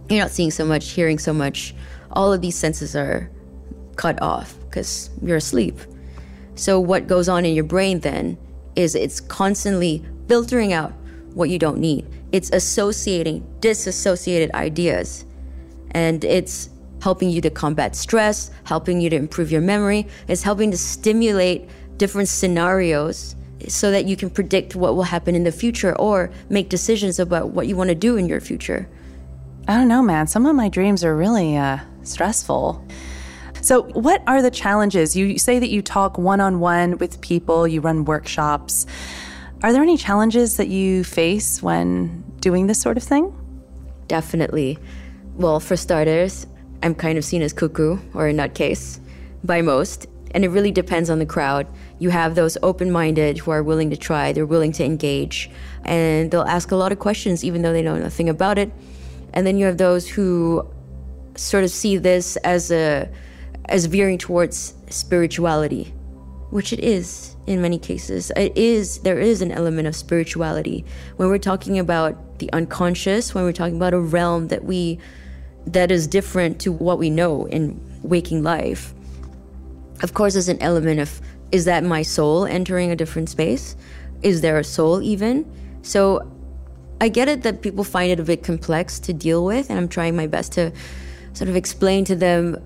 You're 0.09 0.21
not 0.21 0.31
seeing 0.31 0.51
so 0.51 0.65
much, 0.65 0.91
hearing 0.91 1.19
so 1.19 1.33
much. 1.33 1.75
All 2.11 2.33
of 2.33 2.41
these 2.41 2.57
senses 2.57 2.95
are 2.97 3.31
cut 3.97 4.21
off 4.21 4.55
because 4.65 5.11
you're 5.23 5.37
asleep. 5.37 5.79
So, 6.55 6.79
what 6.79 7.07
goes 7.07 7.29
on 7.29 7.47
in 7.47 7.55
your 7.55 7.65
brain 7.65 8.01
then 8.01 8.37
is 8.77 8.95
it's 8.95 9.21
constantly 9.21 10.05
filtering 10.29 10.73
out 10.73 10.93
what 11.35 11.49
you 11.49 11.59
don't 11.59 11.79
need 11.79 12.07
it's 12.33 12.51
associating 12.51 13.47
disassociated 13.61 14.51
ideas 14.55 15.25
and 15.93 16.25
it's 16.25 16.71
helping 17.03 17.31
you 17.31 17.41
to 17.41 17.51
combat 17.51 17.97
stress, 17.97 18.51
helping 18.65 19.01
you 19.01 19.11
to 19.11 19.17
improve 19.17 19.51
your 19.51 19.61
memory, 19.61 20.07
it's 20.29 20.43
helping 20.43 20.71
to 20.71 20.79
stimulate 20.79 21.69
different 21.97 22.29
scenarios 22.29 23.35
so 23.69 23.91
that 23.91 24.07
you 24.07 24.17
can 24.17 24.31
predict 24.31 24.75
what 24.75 24.95
will 24.95 25.03
happen 25.03 25.35
in 25.35 25.45
the 25.45 25.53
future 25.53 25.97
or 25.99 26.31
make 26.49 26.69
decisions 26.69 27.19
about 27.19 27.51
what 27.51 27.67
you 27.67 27.77
want 27.77 27.89
to 27.89 27.95
do 27.95 28.17
in 28.17 28.27
your 28.27 28.41
future. 28.41 28.89
I 29.69 29.77
don't 29.77 29.89
know, 29.89 30.03
man. 30.03 30.27
Some 30.27 30.47
of 30.47 30.57
my 30.57 30.69
dreams 30.69 31.05
are 31.05 31.17
really 31.17 31.57
uh, 31.57 31.79
stressful. 32.03 32.85
So, 33.61 33.83
what 33.83 34.23
are 34.27 34.43
the 34.43 34.51
challenges? 34.51 35.15
You 35.15 35.39
say 35.39 35.61
that 35.61 35.71
you 35.71 35.83
talk 35.83 36.19
one 36.19 36.41
on 36.41 36.59
one 36.59 36.99
with 36.99 37.21
people, 37.21 37.69
you 37.69 37.81
run 37.81 38.05
workshops. 38.05 38.87
Are 39.63 39.73
there 39.73 39.83
any 39.83 39.97
challenges 39.97 40.57
that 40.57 40.67
you 40.67 41.05
face 41.05 41.63
when 41.63 42.25
doing 42.41 42.67
this 42.67 42.81
sort 42.81 42.97
of 42.97 43.05
thing? 43.05 43.33
Definitely. 44.09 44.77
Well, 45.37 45.61
for 45.61 45.77
starters, 45.77 46.49
I'm 46.83 46.97
kind 46.97 47.17
of 47.17 47.25
seen 47.25 47.43
as 47.43 47.53
cuckoo 47.53 47.99
or 48.13 48.27
a 48.27 48.33
nutcase 48.33 48.99
by 49.45 49.63
most, 49.63 50.09
and 50.33 50.45
it 50.45 50.49
really 50.49 50.73
depends 50.73 51.11
on 51.11 51.21
the 51.21 51.27
crowd. 51.27 51.69
You 52.01 52.11
have 52.11 52.35
those 52.35 52.59
open 52.65 52.91
minded 52.91 53.39
who 53.39 53.53
are 53.53 53.63
willing 53.63 53.91
to 53.91 53.97
try, 53.97 54.33
they're 54.33 54.47
willing 54.47 54.73
to 54.73 54.85
engage, 54.85 55.49
and 55.85 56.33
they'll 56.33 56.43
ask 56.43 56.73
a 56.73 56.77
lot 56.77 56.91
of 56.91 56.99
questions 56.99 57.45
even 57.45 57.63
though 57.63 57.73
they 57.73 57.83
know 57.83 57.97
nothing 57.97 58.29
about 58.29 58.59
it. 58.59 58.73
And 59.33 59.47
then 59.47 59.59
you 59.59 59.67
have 59.67 59.79
those 59.79 60.09
who 60.09 60.69
sort 61.37 61.63
of 61.63 61.71
see 61.71 61.99
this 61.99 62.35
as 62.39 62.73
a 62.73 63.09
as 63.67 63.87
veering 63.87 64.19
towards 64.19 64.75
spirituality, 64.91 65.95
which 66.51 66.73
it 66.73 66.81
is 66.81 67.32
in 67.47 67.61
many 67.61 67.79
cases. 67.79 68.31
It 68.37 68.57
is 68.57 68.99
there 68.99 69.19
is 69.19 69.43
an 69.43 69.51
element 69.51 69.89
of 69.89 69.97
spirituality 69.97 70.85
when 71.17 71.29
we're 71.29 71.39
talking 71.39 71.79
about 71.79 72.39
the 72.39 72.53
unconscious, 72.53 73.35
when 73.35 73.45
we're 73.45 73.53
talking 73.53 73.77
about 73.77 73.95
a 73.95 74.01
realm 74.01 74.49
that 74.49 74.65
we 74.65 74.99
that 75.67 75.91
is 75.91 76.07
different 76.07 76.61
to 76.61 76.73
what 76.73 76.99
we 76.99 77.11
know 77.11 77.47
in 77.47 77.81
waking 78.03 78.43
life. 78.43 78.95
Of 80.03 80.15
course, 80.15 80.33
there's 80.33 80.49
an 80.49 80.61
element 80.61 81.01
of 81.01 81.21
is 81.53 81.67
that 81.67 81.85
my 81.85 82.03
soul 82.03 82.47
entering 82.47 82.91
a 82.91 82.97
different 82.97 83.29
space? 83.29 83.77
Is 84.23 84.41
there 84.41 84.59
a 84.59 84.65
soul 84.65 85.03
even? 85.03 85.51
So 85.83 86.31
I 87.01 87.09
get 87.09 87.29
it 87.29 87.43
that 87.43 87.63
people 87.63 87.85
find 87.85 88.11
it 88.11 88.21
a 88.21 88.25
bit 88.25 88.43
complex 88.43 88.99
to 89.01 89.13
deal 89.13 89.45
with, 89.45 89.69
and 89.69 89.79
I'm 89.79 89.89
trying 89.89 90.17
my 90.17 90.27
best 90.27 90.53
to 90.53 90.73
sort 91.35 91.49
of 91.49 91.57
explain 91.57 92.05
to 92.07 92.17
them 92.17 92.57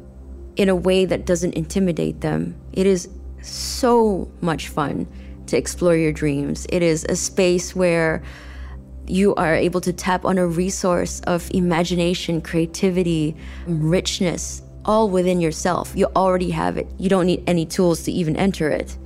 in 0.57 0.69
a 0.69 0.77
way 0.77 1.05
that 1.05 1.27
doesn't 1.27 1.55
intimidate 1.55 2.21
them. 2.21 2.55
It 2.73 2.87
is 2.87 3.09
so 3.47 4.31
much 4.41 4.69
fun 4.69 5.07
to 5.47 5.57
explore 5.57 5.97
your 5.97 6.13
dreams. 6.13 6.67
It 6.71 6.83
is 6.83 7.05
a 7.09 7.17
space 7.17 7.75
where 7.75 8.23
you 9.07 9.35
are 9.37 9.55
able 9.55 9.81
to 9.83 9.93
tap 9.93 10.25
on 10.25 10.39
a 10.39 10.47
resource 10.47 11.21
of 11.21 11.49
imagination, 11.55 12.41
creativity, 12.41 13.37
richness, 13.67 14.63
all 14.85 15.09
within 15.09 15.41
yourself. 15.41 15.93
You 15.95 16.07
already 16.17 16.51
have 16.51 16.77
it. 16.77 16.89
You 16.99 17.09
don't 17.09 17.27
need 17.27 17.43
any 17.47 17.67
tools 17.67 18.03
to 18.05 18.13
even 18.13 18.37
enter 18.37 18.69
it. 18.71 18.97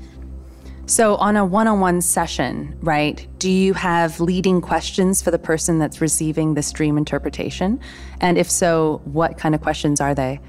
So, 0.86 1.14
on 1.16 1.36
a 1.36 1.44
one 1.44 1.68
on 1.68 1.78
one 1.78 2.00
session, 2.00 2.76
right, 2.80 3.24
do 3.38 3.48
you 3.48 3.74
have 3.74 4.18
leading 4.18 4.60
questions 4.60 5.22
for 5.22 5.30
the 5.30 5.38
person 5.38 5.78
that's 5.78 6.00
receiving 6.00 6.54
this 6.54 6.72
dream 6.72 6.98
interpretation? 6.98 7.78
And 8.20 8.36
if 8.36 8.50
so, 8.50 9.00
what 9.04 9.38
kind 9.38 9.54
of 9.54 9.60
questions 9.60 10.00
are 10.00 10.16
they? 10.16 10.40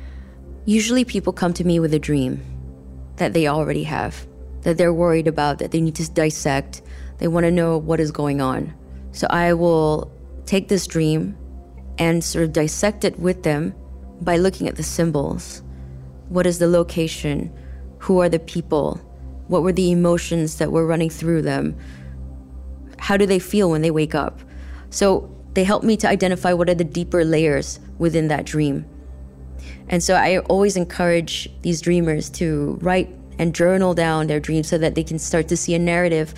Usually, 0.66 1.06
people 1.06 1.32
come 1.32 1.54
to 1.54 1.64
me 1.64 1.80
with 1.80 1.94
a 1.94 2.00
dream 2.00 2.42
that 3.22 3.34
they 3.34 3.48
already 3.48 3.84
have, 3.84 4.28
that 4.64 4.78
they're 4.78 4.94
worried 4.94 5.28
about, 5.28 5.60
that 5.60 5.72
they 5.72 5.80
need 5.82 5.96
to 5.96 6.12
dissect. 6.12 6.82
They 7.20 7.28
want 7.28 7.46
to 7.46 7.52
know 7.52 7.78
what 7.78 8.00
is 8.00 8.12
going 8.12 8.42
on. 8.42 8.74
So, 9.12 9.28
I 9.30 9.54
will 9.54 10.12
take 10.46 10.68
this 10.68 10.88
dream 10.88 11.38
and 11.98 12.24
sort 12.24 12.44
of 12.44 12.54
dissect 12.54 13.04
it 13.04 13.20
with 13.20 13.44
them 13.44 13.76
by 14.22 14.38
looking 14.38 14.68
at 14.68 14.76
the 14.76 14.84
symbols. 14.84 15.62
What 16.30 16.48
is 16.48 16.60
the 16.60 16.68
location? 16.68 17.54
Who 18.00 18.20
are 18.22 18.30
the 18.30 18.40
people? 18.40 18.96
What 19.48 19.64
were 19.64 19.74
the 19.74 19.92
emotions 19.92 20.58
that 20.58 20.72
were 20.72 20.86
running 20.86 21.10
through 21.10 21.42
them? 21.42 21.78
How 22.98 23.18
do 23.18 23.26
they 23.26 23.40
feel 23.40 23.70
when 23.70 23.82
they 23.82 23.92
wake 23.92 24.16
up? 24.16 24.40
So 24.90 25.30
they 25.54 25.64
help 25.64 25.84
me 25.84 25.98
to 25.98 26.08
identify 26.08 26.54
what 26.54 26.70
are 26.70 26.76
the 26.76 26.84
deeper 26.84 27.26
layers 27.26 27.80
within 27.98 28.30
that 28.30 28.46
dream. 28.46 28.86
And 29.92 30.02
so 30.02 30.16
I 30.16 30.40
always 30.40 30.78
encourage 30.78 31.50
these 31.62 31.82
dreamers 31.82 32.30
to 32.32 32.80
write 32.82 33.14
and 33.38 33.54
journal 33.54 33.94
down 33.94 34.28
their 34.28 34.40
dreams 34.40 34.68
so 34.68 34.78
that 34.78 34.96
they 34.96 35.04
can 35.04 35.20
start 35.20 35.48
to 35.50 35.58
see 35.58 35.76
a 35.76 35.80
narrative 35.80 36.34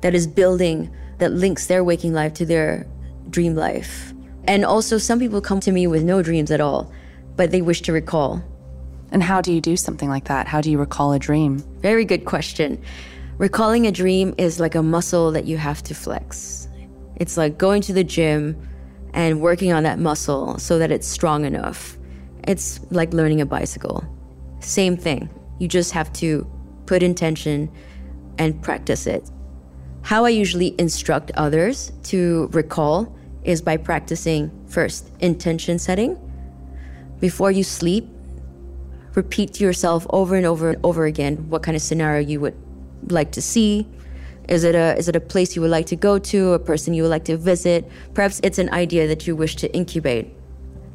that 0.00 0.14
is 0.14 0.26
building, 0.26 0.94
that 1.18 1.32
links 1.32 1.66
their 1.66 1.84
waking 1.84 2.12
life 2.12 2.34
to 2.34 2.44
their 2.44 2.86
dream 3.30 3.54
life. 3.54 4.12
And 4.44 4.64
also, 4.64 4.98
some 4.98 5.18
people 5.18 5.40
come 5.40 5.60
to 5.60 5.72
me 5.72 5.86
with 5.86 6.02
no 6.02 6.22
dreams 6.22 6.50
at 6.50 6.60
all, 6.60 6.92
but 7.36 7.50
they 7.50 7.62
wish 7.62 7.82
to 7.82 7.92
recall. 7.92 8.42
And 9.12 9.22
how 9.22 9.40
do 9.40 9.52
you 9.52 9.60
do 9.60 9.76
something 9.76 10.08
like 10.08 10.24
that? 10.24 10.46
How 10.46 10.60
do 10.60 10.70
you 10.70 10.78
recall 10.78 11.12
a 11.12 11.18
dream? 11.18 11.58
Very 11.80 12.04
good 12.04 12.24
question. 12.24 12.82
Recalling 13.38 13.86
a 13.86 13.92
dream 13.92 14.34
is 14.38 14.58
like 14.58 14.74
a 14.74 14.82
muscle 14.82 15.30
that 15.32 15.44
you 15.44 15.58
have 15.58 15.82
to 15.84 15.94
flex. 15.94 16.68
It's 17.16 17.36
like 17.36 17.58
going 17.58 17.82
to 17.82 17.92
the 17.92 18.04
gym 18.04 18.56
and 19.12 19.40
working 19.40 19.72
on 19.72 19.84
that 19.84 19.98
muscle 19.98 20.58
so 20.58 20.78
that 20.78 20.90
it's 20.90 21.06
strong 21.06 21.44
enough. 21.44 21.95
It's 22.46 22.80
like 22.90 23.12
learning 23.12 23.40
a 23.40 23.46
bicycle. 23.46 24.04
Same 24.60 24.96
thing. 24.96 25.28
You 25.58 25.68
just 25.68 25.92
have 25.92 26.12
to 26.14 26.46
put 26.86 27.02
intention 27.02 27.70
and 28.38 28.60
practice 28.62 29.06
it. 29.06 29.30
How 30.02 30.24
I 30.24 30.28
usually 30.28 30.74
instruct 30.78 31.32
others 31.32 31.92
to 32.04 32.48
recall 32.52 33.16
is 33.42 33.60
by 33.62 33.76
practicing 33.76 34.50
first 34.68 35.10
intention 35.20 35.78
setting. 35.78 36.16
Before 37.18 37.50
you 37.50 37.64
sleep, 37.64 38.08
repeat 39.14 39.54
to 39.54 39.64
yourself 39.64 40.06
over 40.10 40.36
and 40.36 40.46
over 40.46 40.70
and 40.70 40.84
over 40.84 41.06
again 41.06 41.48
what 41.48 41.62
kind 41.62 41.74
of 41.74 41.82
scenario 41.82 42.20
you 42.20 42.38
would 42.40 42.56
like 43.08 43.32
to 43.32 43.42
see. 43.42 43.88
Is 44.48 44.62
it 44.62 44.74
a 44.76 44.96
is 44.96 45.08
it 45.08 45.16
a 45.16 45.20
place 45.20 45.56
you 45.56 45.62
would 45.62 45.70
like 45.70 45.86
to 45.86 45.96
go 45.96 46.18
to, 46.18 46.52
a 46.52 46.58
person 46.58 46.94
you 46.94 47.02
would 47.02 47.10
like 47.10 47.24
to 47.24 47.36
visit? 47.36 47.90
Perhaps 48.14 48.40
it's 48.44 48.58
an 48.58 48.70
idea 48.70 49.08
that 49.08 49.26
you 49.26 49.34
wish 49.34 49.56
to 49.56 49.74
incubate. 49.74 50.32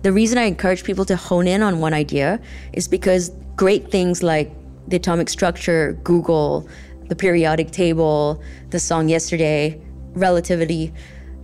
The 0.02 0.12
reason 0.12 0.38
I 0.38 0.44
encourage 0.44 0.84
people 0.84 1.06
to 1.06 1.16
hone 1.16 1.48
in 1.48 1.62
on 1.62 1.80
one 1.80 1.94
idea 1.94 2.40
is 2.74 2.88
because 2.88 3.32
great 3.56 3.92
things 3.92 4.24
like 4.24 4.52
the 4.88 4.96
atomic 4.96 5.30
structure, 5.30 5.94
Google, 6.04 6.68
the 7.08 7.16
periodic 7.16 7.72
table, 7.72 8.42
the 8.72 8.80
song 8.80 9.10
yesterday, 9.10 9.80
relativity, 10.14 10.94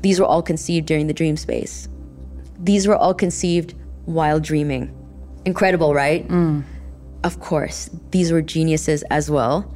these 0.01 0.19
were 0.19 0.25
all 0.25 0.41
conceived 0.41 0.87
during 0.87 1.07
the 1.07 1.13
dream 1.13 1.37
space. 1.37 1.87
These 2.59 2.87
were 2.87 2.95
all 2.95 3.13
conceived 3.13 3.75
while 4.05 4.39
dreaming. 4.39 4.93
Incredible, 5.45 5.93
right? 5.93 6.27
Mm. 6.27 6.63
Of 7.23 7.39
course, 7.39 7.89
these 8.11 8.31
were 8.31 8.41
geniuses 8.41 9.03
as 9.11 9.29
well. 9.29 9.71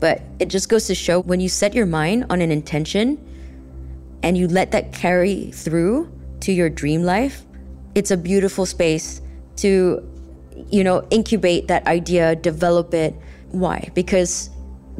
But 0.00 0.22
it 0.38 0.48
just 0.48 0.68
goes 0.68 0.86
to 0.88 0.94
show 0.94 1.20
when 1.22 1.40
you 1.40 1.48
set 1.48 1.74
your 1.74 1.86
mind 1.86 2.26
on 2.28 2.40
an 2.40 2.50
intention 2.50 3.18
and 4.22 4.36
you 4.36 4.48
let 4.48 4.72
that 4.72 4.92
carry 4.92 5.50
through 5.52 6.12
to 6.40 6.52
your 6.52 6.68
dream 6.68 7.02
life, 7.02 7.45
it's 7.96 8.10
a 8.10 8.16
beautiful 8.16 8.66
space 8.66 9.22
to, 9.56 10.06
you 10.70 10.84
know, 10.84 11.04
incubate 11.10 11.66
that 11.68 11.86
idea, 11.86 12.36
develop 12.36 12.92
it. 12.92 13.14
Why? 13.52 13.90
Because 13.94 14.50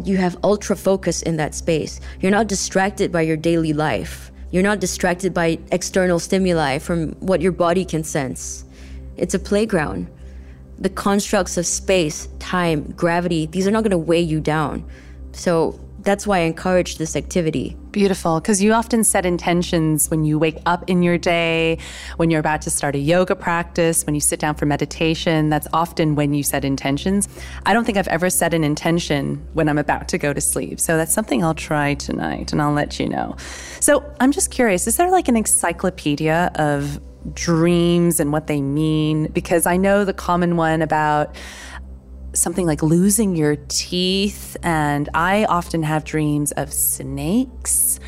you 0.02 0.16
have 0.16 0.36
ultra 0.42 0.74
focus 0.74 1.20
in 1.22 1.36
that 1.36 1.54
space. 1.54 2.00
You're 2.20 2.32
not 2.32 2.48
distracted 2.48 3.12
by 3.12 3.20
your 3.20 3.36
daily 3.36 3.74
life. 3.74 4.32
You're 4.50 4.62
not 4.62 4.80
distracted 4.80 5.34
by 5.34 5.58
external 5.72 6.18
stimuli 6.18 6.78
from 6.78 7.12
what 7.20 7.42
your 7.42 7.52
body 7.52 7.84
can 7.84 8.02
sense. 8.02 8.64
It's 9.16 9.34
a 9.34 9.38
playground. 9.38 10.10
The 10.78 10.90
constructs 10.90 11.58
of 11.58 11.66
space, 11.66 12.28
time, 12.38 12.92
gravity, 12.92 13.44
these 13.44 13.66
are 13.66 13.70
not 13.70 13.82
going 13.82 13.90
to 13.90 13.98
weigh 13.98 14.22
you 14.22 14.40
down. 14.40 14.88
So 15.32 15.78
that's 16.06 16.26
why 16.26 16.38
I 16.38 16.42
encourage 16.42 16.98
this 16.98 17.16
activity. 17.16 17.76
Beautiful, 17.90 18.40
because 18.40 18.62
you 18.62 18.72
often 18.72 19.02
set 19.02 19.26
intentions 19.26 20.08
when 20.08 20.24
you 20.24 20.38
wake 20.38 20.58
up 20.64 20.88
in 20.88 21.02
your 21.02 21.18
day, 21.18 21.78
when 22.16 22.30
you're 22.30 22.40
about 22.40 22.62
to 22.62 22.70
start 22.70 22.94
a 22.94 22.98
yoga 22.98 23.34
practice, 23.34 24.06
when 24.06 24.14
you 24.14 24.20
sit 24.20 24.38
down 24.38 24.54
for 24.54 24.66
meditation. 24.66 25.50
That's 25.50 25.66
often 25.72 26.14
when 26.14 26.32
you 26.32 26.44
set 26.44 26.64
intentions. 26.64 27.28
I 27.66 27.74
don't 27.74 27.84
think 27.84 27.98
I've 27.98 28.08
ever 28.08 28.30
set 28.30 28.54
an 28.54 28.62
intention 28.62 29.44
when 29.54 29.68
I'm 29.68 29.78
about 29.78 30.08
to 30.08 30.18
go 30.18 30.32
to 30.32 30.40
sleep. 30.40 30.78
So 30.78 30.96
that's 30.96 31.12
something 31.12 31.42
I'll 31.42 31.54
try 31.54 31.94
tonight 31.94 32.52
and 32.52 32.62
I'll 32.62 32.72
let 32.72 33.00
you 33.00 33.08
know. 33.08 33.36
So 33.80 34.04
I'm 34.20 34.30
just 34.30 34.50
curious 34.50 34.86
is 34.86 34.96
there 34.96 35.10
like 35.10 35.26
an 35.26 35.36
encyclopedia 35.36 36.52
of 36.54 37.00
dreams 37.34 38.20
and 38.20 38.32
what 38.32 38.46
they 38.46 38.60
mean 38.60 39.26
because 39.32 39.66
I 39.66 39.76
know 39.76 40.04
the 40.04 40.12
common 40.12 40.56
one 40.56 40.82
about 40.82 41.34
something 42.36 42.66
like 42.66 42.82
losing 42.82 43.34
your 43.34 43.56
teeth 43.68 44.56
and 44.62 45.08
I 45.14 45.44
often 45.46 45.82
have 45.82 46.04
dreams 46.04 46.52
of 46.52 46.72
snakes. 46.72 47.98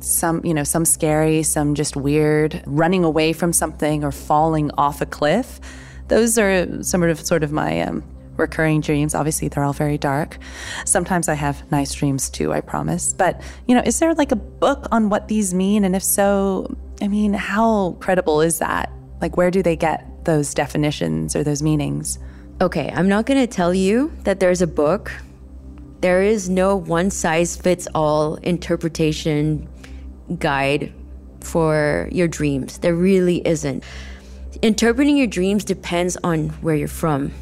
Some 0.00 0.44
you 0.44 0.54
know 0.54 0.64
some 0.64 0.84
scary 0.84 1.42
some 1.42 1.74
just 1.74 1.96
weird 1.96 2.62
running 2.66 3.04
away 3.04 3.32
from 3.32 3.52
something 3.52 4.04
or 4.04 4.12
falling 4.12 4.70
off 4.78 5.00
a 5.00 5.06
cliff. 5.06 5.60
Those 6.08 6.38
are 6.38 6.82
some 6.82 7.02
of 7.02 7.20
sort 7.20 7.42
of 7.42 7.50
my 7.50 7.80
um, 7.80 8.04
recurring 8.36 8.80
dreams. 8.80 9.14
Obviously 9.14 9.48
they're 9.48 9.64
all 9.64 9.72
very 9.72 9.98
dark. 9.98 10.38
Sometimes 10.84 11.28
i 11.28 11.34
have 11.34 11.68
nice 11.72 11.92
dreams 11.94 12.30
too 12.30 12.52
i 12.52 12.60
promise. 12.60 13.12
But 13.12 13.42
you 13.66 13.74
know 13.74 13.82
is 13.84 13.98
there 13.98 14.14
like 14.14 14.30
a 14.30 14.36
book 14.36 14.86
on 14.92 15.08
what 15.08 15.28
these 15.28 15.52
mean? 15.52 15.84
And 15.84 15.96
if 15.96 16.04
so 16.04 16.76
I 17.00 17.08
mean, 17.08 17.32
how 17.32 17.96
credible 18.00 18.40
is 18.40 18.58
that? 18.58 18.90
Like, 19.20 19.36
where 19.36 19.50
do 19.50 19.62
they 19.62 19.76
get 19.76 20.24
those 20.24 20.52
definitions 20.54 21.36
or 21.36 21.44
those 21.44 21.62
meanings? 21.62 22.18
Okay, 22.60 22.90
I'm 22.92 23.06
not 23.06 23.24
going 23.24 23.38
to 23.38 23.46
tell 23.46 23.72
you 23.72 24.10
that 24.24 24.40
there's 24.40 24.60
a 24.62 24.66
book. 24.66 25.12
There 26.00 26.24
is 26.24 26.48
no 26.48 26.74
one 26.74 27.08
size 27.12 27.56
fits 27.56 27.86
all 27.94 28.34
interpretation 28.36 29.68
guide 30.40 30.92
for 31.40 32.08
your 32.10 32.26
dreams. 32.26 32.78
There 32.78 32.96
really 32.96 33.46
isn't. 33.46 33.84
Interpreting 34.60 35.16
your 35.16 35.28
dreams 35.28 35.62
depends 35.62 36.16
on 36.24 36.48
where 36.60 36.74
you're 36.74 36.88
from, 36.88 37.32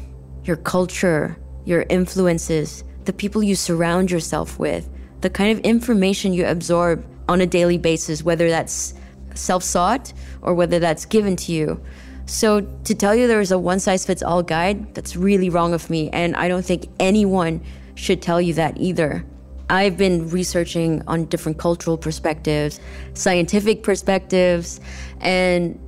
your 0.43 0.55
culture, 0.55 1.35
your 1.65 1.87
influences, 1.89 2.83
the 3.05 3.13
people 3.13 3.41
you 3.41 3.55
surround 3.55 4.11
yourself 4.11 4.59
with, 4.59 4.87
the 5.21 5.31
kind 5.31 5.51
of 5.51 5.65
information 5.65 6.31
you 6.31 6.45
absorb 6.45 7.03
on 7.27 7.41
a 7.41 7.47
daily 7.47 7.79
basis, 7.79 8.21
whether 8.21 8.49
that's 8.49 8.93
self 9.33 9.63
sought 9.63 10.13
or 10.43 10.53
whether 10.53 10.77
that's 10.77 11.05
given 11.05 11.35
to 11.37 11.51
you. 11.51 11.81
So 12.27 12.61
to 12.83 12.93
tell 12.93 13.15
you 13.15 13.25
there 13.25 13.39
is 13.39 13.51
a 13.51 13.57
one 13.57 13.79
size 13.79 14.05
fits 14.05 14.21
all 14.21 14.43
guide, 14.43 14.93
that's 14.93 15.15
really 15.15 15.49
wrong 15.49 15.73
of 15.73 15.89
me. 15.89 16.09
And 16.09 16.35
I 16.35 16.49
don't 16.49 16.63
think 16.63 16.87
anyone 16.99 17.63
should 17.95 18.21
tell 18.21 18.41
you 18.41 18.53
that 18.55 18.77
either. 18.77 19.25
I've 19.69 19.97
been 19.97 20.29
researching 20.29 21.03
on 21.07 21.25
different 21.25 21.57
cultural 21.57 21.97
perspectives, 21.97 22.79
scientific 23.13 23.81
perspectives, 23.81 24.79
and 25.19 25.79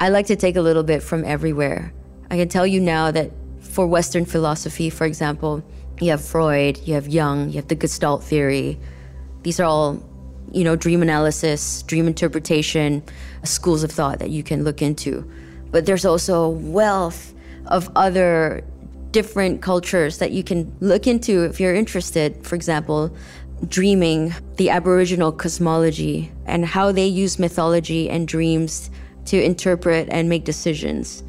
I 0.00 0.08
like 0.08 0.26
to 0.26 0.36
take 0.36 0.56
a 0.56 0.60
little 0.60 0.84
bit 0.84 1.02
from 1.02 1.24
everywhere. 1.24 1.92
I 2.30 2.36
can 2.36 2.48
tell 2.48 2.66
you 2.66 2.80
now 2.80 3.10
that 3.12 3.30
for 3.60 3.86
Western 3.86 4.24
philosophy, 4.24 4.90
for 4.90 5.04
example, 5.04 5.64
you 6.00 6.10
have 6.10 6.24
Freud, 6.24 6.78
you 6.84 6.94
have 6.94 7.08
Jung, 7.08 7.50
you 7.50 7.56
have 7.56 7.68
the 7.68 7.74
Gestalt 7.74 8.22
theory. 8.22 8.78
These 9.42 9.58
are 9.60 9.64
all 9.64 10.02
you 10.52 10.64
know, 10.64 10.76
dream 10.76 11.02
analysis, 11.02 11.82
dream 11.82 12.06
interpretation, 12.06 13.02
schools 13.44 13.82
of 13.82 13.90
thought 13.90 14.18
that 14.20 14.30
you 14.30 14.42
can 14.42 14.64
look 14.64 14.80
into. 14.82 15.28
But 15.70 15.86
there's 15.86 16.04
also 16.04 16.42
a 16.42 16.50
wealth 16.50 17.34
of 17.66 17.90
other 17.94 18.64
different 19.10 19.62
cultures 19.62 20.18
that 20.18 20.32
you 20.32 20.42
can 20.42 20.74
look 20.80 21.06
into 21.06 21.44
if 21.44 21.60
you're 21.60 21.74
interested. 21.74 22.46
For 22.46 22.54
example, 22.54 23.14
dreaming, 23.66 24.34
the 24.56 24.70
Aboriginal 24.70 25.32
cosmology, 25.32 26.30
and 26.46 26.64
how 26.64 26.92
they 26.92 27.06
use 27.06 27.38
mythology 27.38 28.08
and 28.08 28.28
dreams 28.28 28.90
to 29.26 29.42
interpret 29.42 30.08
and 30.10 30.28
make 30.28 30.44
decisions. 30.44 31.22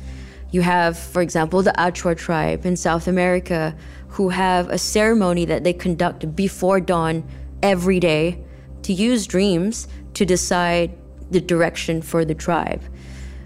You 0.52 0.62
have, 0.62 0.98
for 0.98 1.22
example, 1.22 1.62
the 1.62 1.74
Achuar 1.78 2.18
tribe 2.18 2.66
in 2.66 2.76
South 2.76 3.08
America 3.08 3.76
who 4.08 4.30
have 4.30 4.70
a 4.70 4.78
ceremony 4.78 5.46
that 5.46 5.64
they 5.64 5.74
conduct 5.74 6.36
before 6.36 6.80
dawn 6.80 7.24
every 7.62 8.00
day 8.00 8.44
to 8.84 8.94
use 8.94 9.28
dreams 9.28 9.88
to 10.16 10.26
decide 10.26 10.98
the 11.30 11.40
direction 11.40 12.02
for 12.02 12.26
the 12.26 12.34
tribe. 12.34 12.82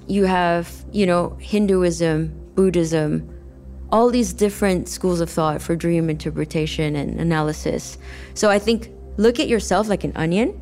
You 0.07 0.25
have, 0.25 0.72
you 0.91 1.05
know, 1.05 1.38
Hinduism, 1.39 2.33
Buddhism, 2.55 3.29
all 3.91 4.10
these 4.10 4.33
different 4.33 4.89
schools 4.89 5.22
of 5.22 5.29
thought 5.29 5.62
for 5.62 5.75
dream 5.75 6.10
interpretation 6.10 6.95
and 6.95 7.19
analysis. 7.19 7.98
So 8.33 8.50
I 8.50 8.60
think 8.60 8.89
look 9.17 9.39
at 9.39 9.48
yourself 9.48 9.88
like 9.88 10.03
an 10.03 10.13
onion, 10.15 10.60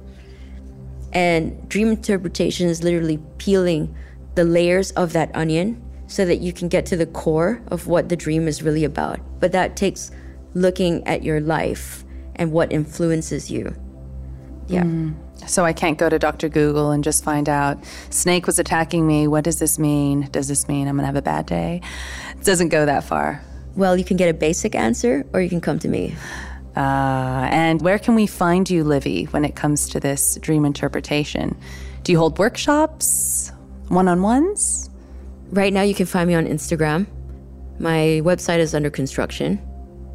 and 1.13 1.67
dream 1.69 1.89
interpretation 1.89 2.67
is 2.67 2.83
literally 2.83 3.19
peeling 3.37 3.95
the 4.35 4.43
layers 4.43 4.91
of 4.91 5.13
that 5.13 5.33
onion 5.35 5.81
so 6.07 6.25
that 6.25 6.37
you 6.37 6.51
can 6.51 6.67
get 6.67 6.85
to 6.87 6.97
the 6.97 7.05
core 7.05 7.61
of 7.67 7.87
what 7.87 8.09
the 8.09 8.15
dream 8.15 8.47
is 8.47 8.61
really 8.61 8.83
about. 8.83 9.19
But 9.39 9.53
that 9.53 9.75
takes 9.75 10.11
looking 10.53 11.05
at 11.07 11.23
your 11.23 11.39
life 11.39 12.03
and 12.35 12.51
what 12.51 12.71
influences 12.71 13.49
you. 13.49 13.75
Yeah. 14.71 14.83
Mm. 14.83 15.15
So 15.47 15.65
I 15.65 15.73
can't 15.73 15.97
go 15.97 16.07
to 16.09 16.19
Dr. 16.19 16.49
Google 16.49 16.91
and 16.91 17.03
just 17.03 17.23
find 17.23 17.49
out 17.49 17.77
snake 18.09 18.45
was 18.45 18.59
attacking 18.59 19.05
me. 19.07 19.27
What 19.27 19.43
does 19.43 19.59
this 19.59 19.79
mean? 19.79 20.29
Does 20.31 20.47
this 20.47 20.67
mean 20.67 20.87
I'm 20.87 20.95
going 20.95 21.03
to 21.03 21.07
have 21.07 21.15
a 21.15 21.21
bad 21.21 21.45
day? 21.45 21.81
It 22.37 22.45
doesn't 22.45 22.69
go 22.69 22.85
that 22.85 23.03
far. 23.03 23.41
Well, 23.75 23.97
you 23.97 24.03
can 24.03 24.17
get 24.17 24.29
a 24.29 24.33
basic 24.33 24.75
answer 24.75 25.25
or 25.33 25.41
you 25.41 25.49
can 25.49 25.61
come 25.61 25.79
to 25.79 25.87
me. 25.87 26.15
Uh, 26.75 27.49
and 27.51 27.81
where 27.81 27.99
can 27.99 28.15
we 28.15 28.27
find 28.27 28.69
you, 28.69 28.83
Livy, 28.83 29.25
when 29.25 29.43
it 29.43 29.55
comes 29.55 29.89
to 29.89 29.99
this 29.99 30.37
dream 30.41 30.63
interpretation? 30.63 31.57
Do 32.03 32.11
you 32.11 32.17
hold 32.17 32.39
workshops, 32.39 33.51
one 33.89 34.07
on 34.07 34.21
ones? 34.21 34.89
Right 35.49 35.73
now, 35.73 35.81
you 35.81 35.93
can 35.93 36.05
find 36.05 36.27
me 36.27 36.35
on 36.35 36.45
Instagram. 36.45 37.07
My 37.79 38.21
website 38.23 38.59
is 38.59 38.73
under 38.73 38.89
construction, 38.89 39.59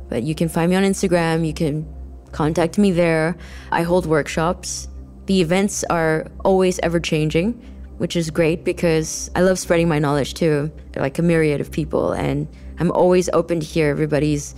but 0.09 0.23
you 0.23 0.35
can 0.35 0.49
find 0.49 0.71
me 0.71 0.77
on 0.77 0.83
Instagram. 0.83 1.47
You 1.47 1.53
can 1.53 1.87
contact 2.33 2.79
me 2.79 2.93
there. 2.93 3.37
I 3.73 3.83
hold 3.83 4.07
workshops. 4.07 4.89
The 5.27 5.41
events 5.41 5.85
are 5.85 6.27
always 6.45 6.79
ever 6.81 7.01
changing, 7.01 7.53
which 7.99 8.17
is 8.17 8.31
great 8.31 8.65
because 8.65 9.31
I 9.35 9.43
love 9.43 9.59
spreading 9.59 9.89
my 9.89 9.99
knowledge 9.99 10.35
to 10.35 10.71
like 10.97 11.19
a 11.19 11.23
myriad 11.23 11.61
of 11.61 11.71
people. 11.71 12.13
And 12.13 12.49
I'm 12.79 12.93
always 12.93 13.29
open 13.31 13.61
to 13.61 13.67
hear 13.67 13.89
everybody's 13.89 14.55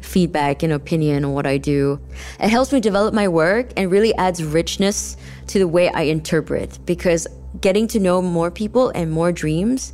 feedback 0.00 0.62
and 0.62 0.72
opinion 0.72 1.24
on 1.24 1.32
what 1.32 1.46
I 1.46 1.58
do. 1.58 2.00
It 2.40 2.48
helps 2.48 2.72
me 2.72 2.80
develop 2.80 3.14
my 3.14 3.28
work 3.28 3.72
and 3.76 3.90
really 3.90 4.14
adds 4.16 4.42
richness 4.44 5.16
to 5.48 5.58
the 5.58 5.68
way 5.68 5.88
I 5.90 6.02
interpret 6.02 6.78
because 6.86 7.26
getting 7.60 7.86
to 7.88 8.00
know 8.00 8.20
more 8.22 8.50
people 8.50 8.90
and 8.90 9.10
more 9.10 9.32
dreams 9.32 9.92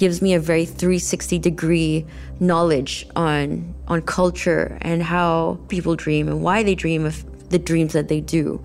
gives 0.00 0.22
me 0.22 0.32
a 0.32 0.40
very 0.40 0.64
360 0.64 1.38
degree 1.38 2.06
knowledge 2.40 3.06
on 3.16 3.74
on 3.86 4.00
culture 4.00 4.78
and 4.80 5.02
how 5.02 5.60
people 5.68 5.94
dream 5.94 6.26
and 6.26 6.42
why 6.42 6.62
they 6.62 6.74
dream 6.74 7.04
of 7.04 7.22
the 7.50 7.58
dreams 7.58 7.92
that 7.92 8.08
they 8.08 8.18
do. 8.18 8.64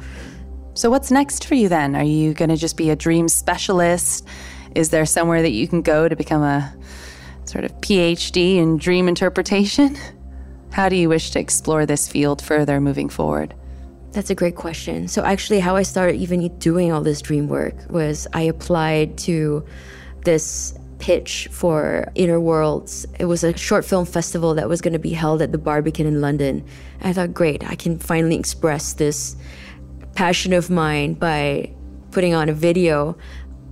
So 0.76 0.90
what's 0.90 1.12
next 1.12 1.46
for 1.46 1.56
you 1.56 1.68
then? 1.68 1.94
Are 1.94 2.06
you 2.06 2.34
going 2.34 2.48
to 2.48 2.56
just 2.56 2.78
be 2.78 2.90
a 2.90 2.96
dream 2.96 3.28
specialist? 3.28 4.26
Is 4.76 4.92
there 4.92 5.06
somewhere 5.06 5.42
that 5.42 5.52
you 5.52 5.68
can 5.68 5.82
go 5.82 6.08
to 6.08 6.16
become 6.16 6.42
a 6.42 6.74
sort 7.44 7.66
of 7.66 7.72
PhD 7.82 8.56
in 8.56 8.78
dream 8.78 9.10
interpretation? 9.10 9.98
How 10.72 10.88
do 10.88 10.96
you 10.96 11.10
wish 11.10 11.32
to 11.32 11.40
explore 11.40 11.86
this 11.86 12.08
field 12.08 12.42
further 12.42 12.80
moving 12.80 13.10
forward? 13.10 13.54
That's 14.14 14.30
a 14.30 14.36
great 14.36 14.56
question. 14.56 15.10
So, 15.10 15.22
actually, 15.26 15.60
how 15.60 15.76
I 15.76 15.84
started 15.84 16.16
even 16.16 16.58
doing 16.60 16.94
all 16.94 17.02
this 17.02 17.22
dream 17.22 17.50
work 17.50 17.76
was 17.90 18.26
I 18.32 18.44
applied 18.44 19.18
to 19.28 19.66
this 20.24 20.78
pitch 21.00 21.48
for 21.52 22.12
Inner 22.16 22.40
Worlds. 22.40 23.06
It 23.20 23.26
was 23.26 23.44
a 23.44 23.56
short 23.58 23.86
film 23.86 24.06
festival 24.06 24.54
that 24.56 24.70
was 24.70 24.82
going 24.82 24.94
to 24.94 25.00
be 25.00 25.12
held 25.12 25.42
at 25.42 25.52
the 25.52 25.58
Barbican 25.58 26.06
in 26.06 26.22
London. 26.22 26.66
I 27.02 27.14
thought, 27.14 27.34
great, 27.34 27.64
I 27.70 27.76
can 27.76 28.00
finally 28.00 28.38
express 28.38 28.94
this 28.94 29.36
passion 30.16 30.54
of 30.54 30.70
mine 30.70 31.14
by 31.14 31.72
putting 32.12 32.34
on 32.34 32.50
a 32.50 32.54
video. 32.54 33.18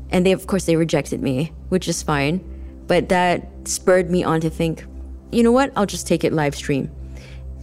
And 0.09 0.25
they, 0.25 0.31
of 0.31 0.47
course, 0.47 0.65
they 0.65 0.75
rejected 0.75 1.21
me, 1.21 1.53
which 1.69 1.87
is 1.87 2.03
fine. 2.03 2.41
But 2.87 3.09
that 3.09 3.49
spurred 3.65 4.09
me 4.11 4.23
on 4.23 4.41
to 4.41 4.49
think, 4.49 4.85
you 5.31 5.41
know 5.43 5.51
what? 5.51 5.71
I'll 5.75 5.85
just 5.85 6.07
take 6.07 6.23
it 6.23 6.33
live 6.33 6.55
stream. 6.55 6.91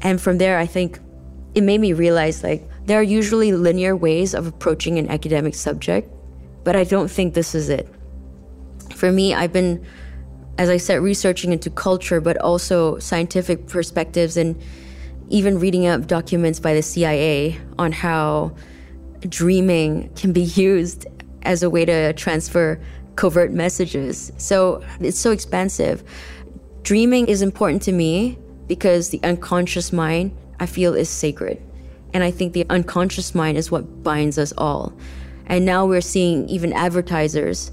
And 0.03 0.21
from 0.21 0.39
there, 0.39 0.59
I 0.59 0.67
think 0.67 0.99
it 1.55 1.63
made 1.63 1.81
me 1.81 1.93
realize 1.93 2.43
like 2.43 2.67
there 2.87 2.99
are 2.99 3.05
usually 3.05 3.53
linear 3.53 3.95
ways 3.95 4.35
of 4.35 4.47
approaching 4.47 4.99
an 4.99 5.09
academic 5.09 5.55
subject, 5.55 6.11
but 6.65 6.75
I 6.75 6.85
don't 6.85 7.11
think 7.11 7.35
this 7.35 7.55
is 7.55 7.69
it. 7.69 7.89
For 8.95 9.11
me, 9.13 9.35
I've 9.35 9.53
been, 9.53 9.85
as 10.59 10.69
I 10.69 10.77
said, 10.77 11.01
researching 11.01 11.53
into 11.53 11.71
culture, 11.71 12.21
but 12.21 12.37
also 12.39 12.99
scientific 12.99 13.67
perspectives 13.67 14.37
and 14.37 14.61
even 15.29 15.59
reading 15.59 15.87
up 15.87 16.07
documents 16.07 16.59
by 16.59 16.75
the 16.75 16.83
CIA 16.83 17.59
on 17.79 17.93
how 17.93 18.53
dreaming 19.29 20.13
can 20.15 20.33
be 20.33 20.43
used 20.55 21.07
as 21.43 21.63
a 21.63 21.71
way 21.71 21.85
to 21.85 22.13
transfer 22.15 22.81
covert 23.17 23.53
messages. 23.53 24.33
So 24.37 24.83
it's 25.01 25.19
so 25.19 25.31
expansive. 25.31 26.03
Dreaming 26.83 27.29
is 27.29 27.43
important 27.43 27.83
to 27.83 27.93
me 27.93 28.39
because 28.67 29.11
the 29.11 29.21
unconscious 29.23 29.93
mind, 29.93 30.37
I 30.59 30.67
feel, 30.67 30.95
is 30.95 31.09
sacred. 31.09 31.63
And 32.13 32.25
I 32.25 32.31
think 32.31 32.53
the 32.53 32.67
unconscious 32.71 33.35
mind 33.35 33.57
is 33.57 33.71
what 33.71 34.03
binds 34.03 34.39
us 34.39 34.53
all. 34.57 34.93
And 35.47 35.65
now 35.65 35.87
we're 35.87 36.01
seeing 36.01 36.49
even 36.49 36.73
advertisers 36.73 37.73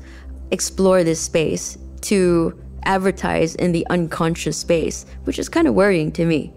explore 0.52 1.04
this 1.04 1.20
space 1.20 1.78
to 2.02 2.60
advertise 2.84 3.56
in 3.56 3.72
the 3.72 3.86
unconscious 3.90 4.58
space, 4.58 5.06
which 5.26 5.40
is 5.40 5.50
kind 5.50 5.68
of 5.68 5.74
worrying 5.74 6.12
to 6.14 6.26
me. 6.26 6.54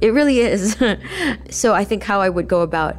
It 0.00 0.12
really 0.12 0.40
is. 0.40 0.76
so 1.50 1.74
I 1.74 1.84
think 1.84 2.02
how 2.02 2.20
I 2.20 2.28
would 2.28 2.48
go 2.48 2.60
about 2.60 2.96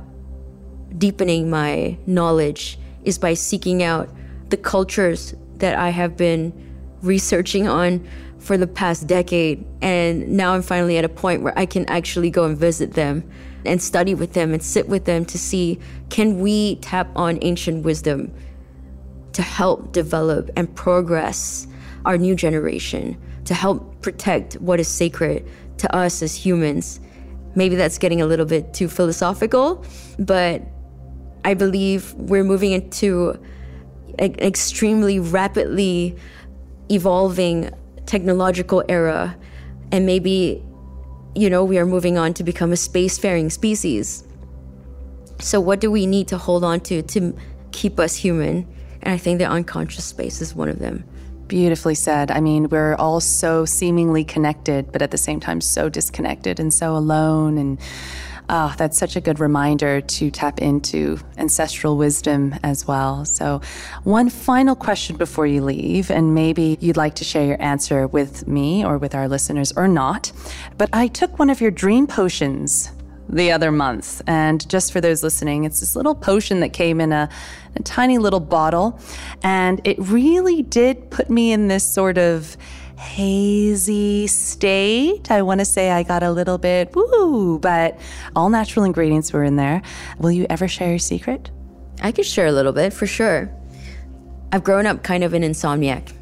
deepening 0.97 1.49
my 1.49 1.97
knowledge 2.07 2.79
is 3.03 3.17
by 3.17 3.33
seeking 3.33 3.83
out 3.83 4.09
the 4.49 4.57
cultures 4.57 5.35
that 5.57 5.77
I 5.77 5.89
have 5.89 6.17
been 6.17 6.53
researching 7.01 7.67
on 7.67 8.07
for 8.39 8.57
the 8.57 8.67
past 8.67 9.07
decade. 9.07 9.65
And 9.81 10.29
now 10.29 10.53
I'm 10.53 10.61
finally 10.61 10.97
at 10.97 11.05
a 11.05 11.09
point 11.09 11.43
where 11.43 11.57
I 11.57 11.65
can 11.65 11.85
actually 11.85 12.29
go 12.29 12.45
and 12.45 12.57
visit 12.57 12.93
them 12.93 13.29
and 13.65 13.81
study 13.81 14.15
with 14.15 14.33
them 14.33 14.53
and 14.53 14.63
sit 14.63 14.87
with 14.87 15.05
them 15.05 15.25
to 15.25 15.37
see 15.37 15.79
can 16.09 16.39
we 16.39 16.75
tap 16.77 17.09
on 17.15 17.37
ancient 17.41 17.83
wisdom 17.83 18.33
to 19.33 19.41
help 19.41 19.91
develop 19.91 20.49
and 20.55 20.73
progress 20.75 21.67
our 22.05 22.17
new 22.17 22.35
generation, 22.35 23.19
to 23.45 23.53
help 23.53 24.01
protect 24.01 24.55
what 24.55 24.79
is 24.79 24.87
sacred 24.87 25.47
to 25.77 25.95
us 25.95 26.21
as 26.21 26.35
humans. 26.35 26.99
Maybe 27.55 27.75
that's 27.75 27.97
getting 27.97 28.21
a 28.21 28.25
little 28.25 28.45
bit 28.45 28.73
too 28.73 28.87
philosophical, 28.87 29.83
but 30.17 30.61
I 31.43 31.53
believe 31.53 32.13
we're 32.13 32.43
moving 32.43 32.71
into 32.71 33.39
an 34.19 34.35
extremely 34.39 35.19
rapidly 35.19 36.15
evolving 36.89 37.69
technological 38.05 38.83
era 38.89 39.35
and 39.91 40.05
maybe 40.05 40.63
you 41.35 41.49
know 41.49 41.63
we 41.63 41.77
are 41.77 41.85
moving 41.85 42.17
on 42.17 42.33
to 42.33 42.43
become 42.43 42.71
a 42.71 42.75
spacefaring 42.75 43.51
species 43.51 44.23
so 45.39 45.59
what 45.59 45.79
do 45.79 45.91
we 45.91 46.05
need 46.05 46.27
to 46.27 46.37
hold 46.37 46.63
on 46.63 46.79
to 46.79 47.01
to 47.01 47.37
keep 47.71 47.99
us 47.99 48.15
human 48.15 48.65
and 49.01 49.13
i 49.13 49.17
think 49.17 49.39
the 49.39 49.45
unconscious 49.45 50.05
space 50.05 50.41
is 50.41 50.55
one 50.55 50.69
of 50.69 50.79
them 50.79 51.03
Beautifully 51.47 51.95
said. 51.95 52.29
I 52.29 52.41
mean, 52.41 52.67
we're 52.67 52.95
all 52.95 53.21
so 53.21 53.63
seemingly 53.63 54.25
connected, 54.25 54.91
but 54.91 55.01
at 55.01 55.11
the 55.11 55.17
same 55.17 55.39
time, 55.39 55.61
so 55.61 55.87
disconnected 55.87 56.59
and 56.59 56.73
so 56.73 56.97
alone. 56.97 57.57
And 57.57 57.79
Oh, 58.49 58.73
that's 58.77 58.97
such 58.97 59.17
a 59.17 59.21
good 59.21 59.41
reminder 59.41 59.99
to 59.99 60.31
tap 60.31 60.59
into 60.59 61.19
ancestral 61.37 61.97
wisdom 61.97 62.55
as 62.63 62.87
well. 62.87 63.25
So, 63.25 63.59
one 64.05 64.29
final 64.29 64.73
question 64.73 65.17
before 65.17 65.45
you 65.45 65.61
leave, 65.61 66.09
and 66.09 66.33
maybe 66.33 66.77
you'd 66.79 66.95
like 66.95 67.15
to 67.15 67.25
share 67.25 67.45
your 67.45 67.61
answer 67.61 68.07
with 68.07 68.47
me 68.47 68.85
or 68.85 68.97
with 68.97 69.13
our 69.13 69.27
listeners 69.27 69.73
or 69.75 69.89
not. 69.89 70.31
But 70.77 70.89
I 70.93 71.09
took 71.09 71.39
one 71.39 71.49
of 71.49 71.59
your 71.59 71.71
dream 71.71 72.07
potions 72.07 72.93
the 73.29 73.51
other 73.51 73.71
month. 73.71 74.21
And 74.27 74.67
just 74.69 74.91
for 74.91 75.01
those 75.01 75.23
listening, 75.23 75.65
it's 75.65 75.79
this 75.79 75.95
little 75.95 76.15
potion 76.15 76.59
that 76.61 76.69
came 76.69 77.01
in 77.01 77.11
a, 77.11 77.29
a, 77.75 77.83
tiny 77.83 78.17
little 78.17 78.39
bottle. 78.39 78.99
And 79.43 79.81
it 79.83 79.97
really 79.99 80.61
did 80.63 81.09
put 81.09 81.29
me 81.29 81.51
in 81.51 81.67
this 81.67 81.91
sort 81.91 82.17
of 82.17 82.57
hazy 82.97 84.27
state. 84.27 85.29
I 85.29 85.41
want 85.41 85.59
to 85.59 85.65
say 85.65 85.91
I 85.91 86.03
got 86.03 86.23
a 86.23 86.31
little 86.31 86.57
bit 86.57 86.95
woo, 86.95 87.59
but 87.59 87.99
all 88.35 88.49
natural 88.49 88.85
ingredients 88.85 89.31
were 89.33 89.43
in 89.43 89.55
there. 89.55 89.81
Will 90.19 90.31
you 90.31 90.47
ever 90.49 90.67
share 90.67 90.89
your 90.89 90.99
secret? 90.99 91.51
I 92.01 92.11
could 92.11 92.25
share 92.25 92.47
a 92.47 92.51
little 92.51 92.73
bit 92.73 92.93
for 92.93 93.07
sure. 93.07 93.51
I've 94.51 94.63
grown 94.63 94.85
up 94.85 95.03
kind 95.03 95.23
of 95.23 95.33
an 95.33 95.43
insomniac. 95.43 96.13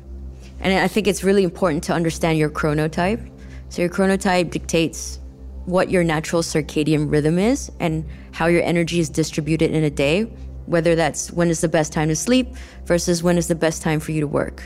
And 0.60 0.74
I 0.74 0.88
think 0.88 1.08
it's 1.08 1.24
really 1.24 1.44
important 1.44 1.84
to 1.86 1.94
understand 1.94 2.38
your 2.38 2.50
chronotype. 2.50 3.30
So, 3.70 3.82
your 3.82 3.92
chronotype 3.92 4.52
dictates 4.52 5.20
what 5.66 5.90
your 5.90 6.04
natural 6.04 6.42
circadian 6.42 7.12
rhythm 7.12 7.40
is 7.40 7.72
and 7.80 8.06
how 8.32 8.46
your 8.46 8.62
energy 8.64 9.00
is 9.00 9.10
distributed 9.10 9.72
in 9.72 9.84
a 9.84 9.90
day, 9.90 10.24
whether 10.66 10.96
that's 10.96 11.32
when 11.32 11.50
is 11.50 11.62
the 11.62 11.68
best 11.68 11.92
time 11.92 12.08
to 12.10 12.16
sleep 12.16 12.56
versus 12.86 13.24
when 13.24 13.38
is 13.38 13.48
the 13.48 13.56
best 13.56 13.82
time 13.82 14.00
for 14.00 14.12
you 14.12 14.22
to 14.22 14.28
work. 14.28 14.64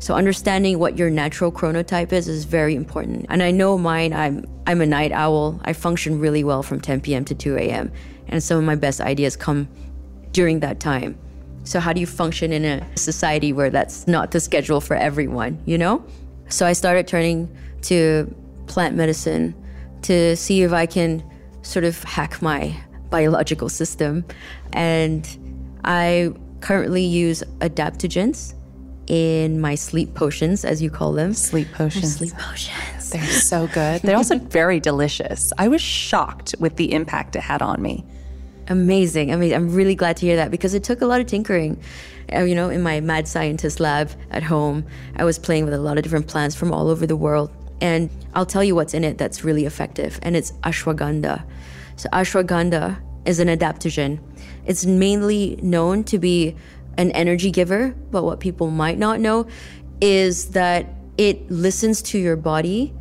So 0.00 0.14
understanding 0.14 0.78
what 0.78 0.98
your 0.98 1.08
natural 1.08 1.50
chronotype 1.50 2.12
is 2.12 2.28
is 2.28 2.44
very 2.44 2.74
important. 2.74 3.26
And 3.28 3.42
I 3.42 3.50
know 3.50 3.78
mine, 3.78 4.12
I'm 4.12 4.44
I'm 4.66 4.80
a 4.80 4.86
night 4.86 5.12
owl. 5.12 5.60
I 5.64 5.72
function 5.72 6.18
really 6.18 6.44
well 6.44 6.62
from 6.62 6.80
10 6.80 7.00
p.m. 7.00 7.24
to 7.26 7.34
2 7.34 7.56
a.m. 7.56 7.92
And 8.28 8.42
some 8.42 8.58
of 8.58 8.64
my 8.64 8.74
best 8.74 9.00
ideas 9.00 9.36
come 9.36 9.68
during 10.32 10.60
that 10.60 10.80
time. 10.80 11.16
So 11.64 11.80
how 11.80 11.92
do 11.92 12.00
you 12.00 12.06
function 12.06 12.52
in 12.52 12.64
a 12.64 12.96
society 12.96 13.52
where 13.52 13.70
that's 13.70 14.06
not 14.06 14.32
the 14.32 14.40
schedule 14.40 14.80
for 14.80 14.96
everyone, 14.96 15.62
you 15.64 15.78
know? 15.78 16.04
So 16.48 16.66
I 16.66 16.74
started 16.74 17.06
turning 17.08 17.48
to 17.82 18.34
plant 18.66 18.96
medicine 18.96 19.54
to 20.04 20.36
see 20.36 20.62
if 20.62 20.72
I 20.72 20.86
can 20.86 21.22
sort 21.62 21.84
of 21.84 22.02
hack 22.04 22.40
my 22.42 22.76
biological 23.10 23.68
system. 23.68 24.24
And 24.72 25.26
I 25.84 26.32
currently 26.60 27.04
use 27.04 27.42
adaptogens 27.60 28.54
in 29.06 29.60
my 29.60 29.74
sleep 29.74 30.14
potions, 30.14 30.64
as 30.64 30.80
you 30.80 30.90
call 30.90 31.12
them. 31.12 31.34
Sleep 31.34 31.68
potions. 31.72 32.16
Sleep 32.16 32.32
potions. 32.32 33.10
They're 33.10 33.24
so 33.24 33.66
good. 33.68 34.02
They're 34.02 34.16
also 34.16 34.38
very 34.60 34.80
delicious. 34.80 35.52
I 35.58 35.68
was 35.68 35.82
shocked 35.82 36.54
with 36.58 36.76
the 36.76 36.92
impact 36.92 37.36
it 37.36 37.42
had 37.42 37.62
on 37.62 37.82
me. 37.82 38.04
Amazing. 38.68 39.32
I 39.32 39.36
mean, 39.36 39.52
I'm 39.52 39.74
really 39.74 39.94
glad 39.94 40.16
to 40.18 40.26
hear 40.26 40.36
that 40.36 40.50
because 40.50 40.72
it 40.72 40.82
took 40.84 41.02
a 41.02 41.06
lot 41.06 41.20
of 41.20 41.26
tinkering. 41.26 41.78
Uh, 42.32 42.40
you 42.40 42.54
know, 42.54 42.70
in 42.70 42.82
my 42.82 43.00
mad 43.00 43.28
scientist 43.28 43.78
lab 43.78 44.10
at 44.30 44.42
home, 44.42 44.86
I 45.16 45.24
was 45.24 45.38
playing 45.38 45.66
with 45.66 45.74
a 45.74 45.78
lot 45.78 45.98
of 45.98 46.02
different 46.02 46.26
plants 46.26 46.56
from 46.56 46.72
all 46.72 46.88
over 46.88 47.06
the 47.06 47.16
world. 47.16 47.50
And 47.80 48.10
I'll 48.34 48.46
tell 48.46 48.64
you 48.64 48.74
what's 48.74 48.94
in 48.94 49.04
it 49.04 49.18
that's 49.18 49.44
really 49.44 49.66
effective, 49.66 50.18
and 50.22 50.36
it's 50.36 50.52
ashwagandha. 50.62 51.44
So, 51.96 52.08
ashwagandha 52.10 53.00
is 53.24 53.40
an 53.40 53.48
adaptogen. 53.48 54.20
It's 54.66 54.86
mainly 54.86 55.58
known 55.62 56.04
to 56.04 56.18
be 56.18 56.56
an 56.96 57.10
energy 57.12 57.50
giver, 57.50 57.94
but 58.10 58.24
what 58.24 58.40
people 58.40 58.70
might 58.70 58.98
not 58.98 59.20
know 59.20 59.46
is 60.00 60.50
that 60.50 60.86
it 61.18 61.50
listens 61.50 62.02
to 62.02 62.18
your 62.18 62.36
body 62.36 62.92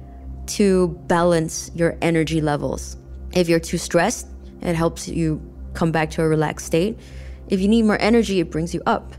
to 0.45 0.89
balance 1.07 1.71
your 1.73 1.97
energy 2.01 2.41
levels. 2.41 2.97
If 3.33 3.49
you're 3.49 3.59
too 3.59 3.77
stressed, 3.77 4.27
it 4.61 4.75
helps 4.75 5.07
you 5.07 5.41
come 5.73 5.91
back 5.91 6.11
to 6.11 6.21
a 6.21 6.27
relaxed 6.27 6.65
state. 6.65 6.99
If 7.47 7.59
you 7.59 7.67
need 7.67 7.83
more 7.83 7.99
energy, 7.99 8.39
it 8.39 8.51
brings 8.51 8.73
you 8.73 8.81
up. 8.85 9.13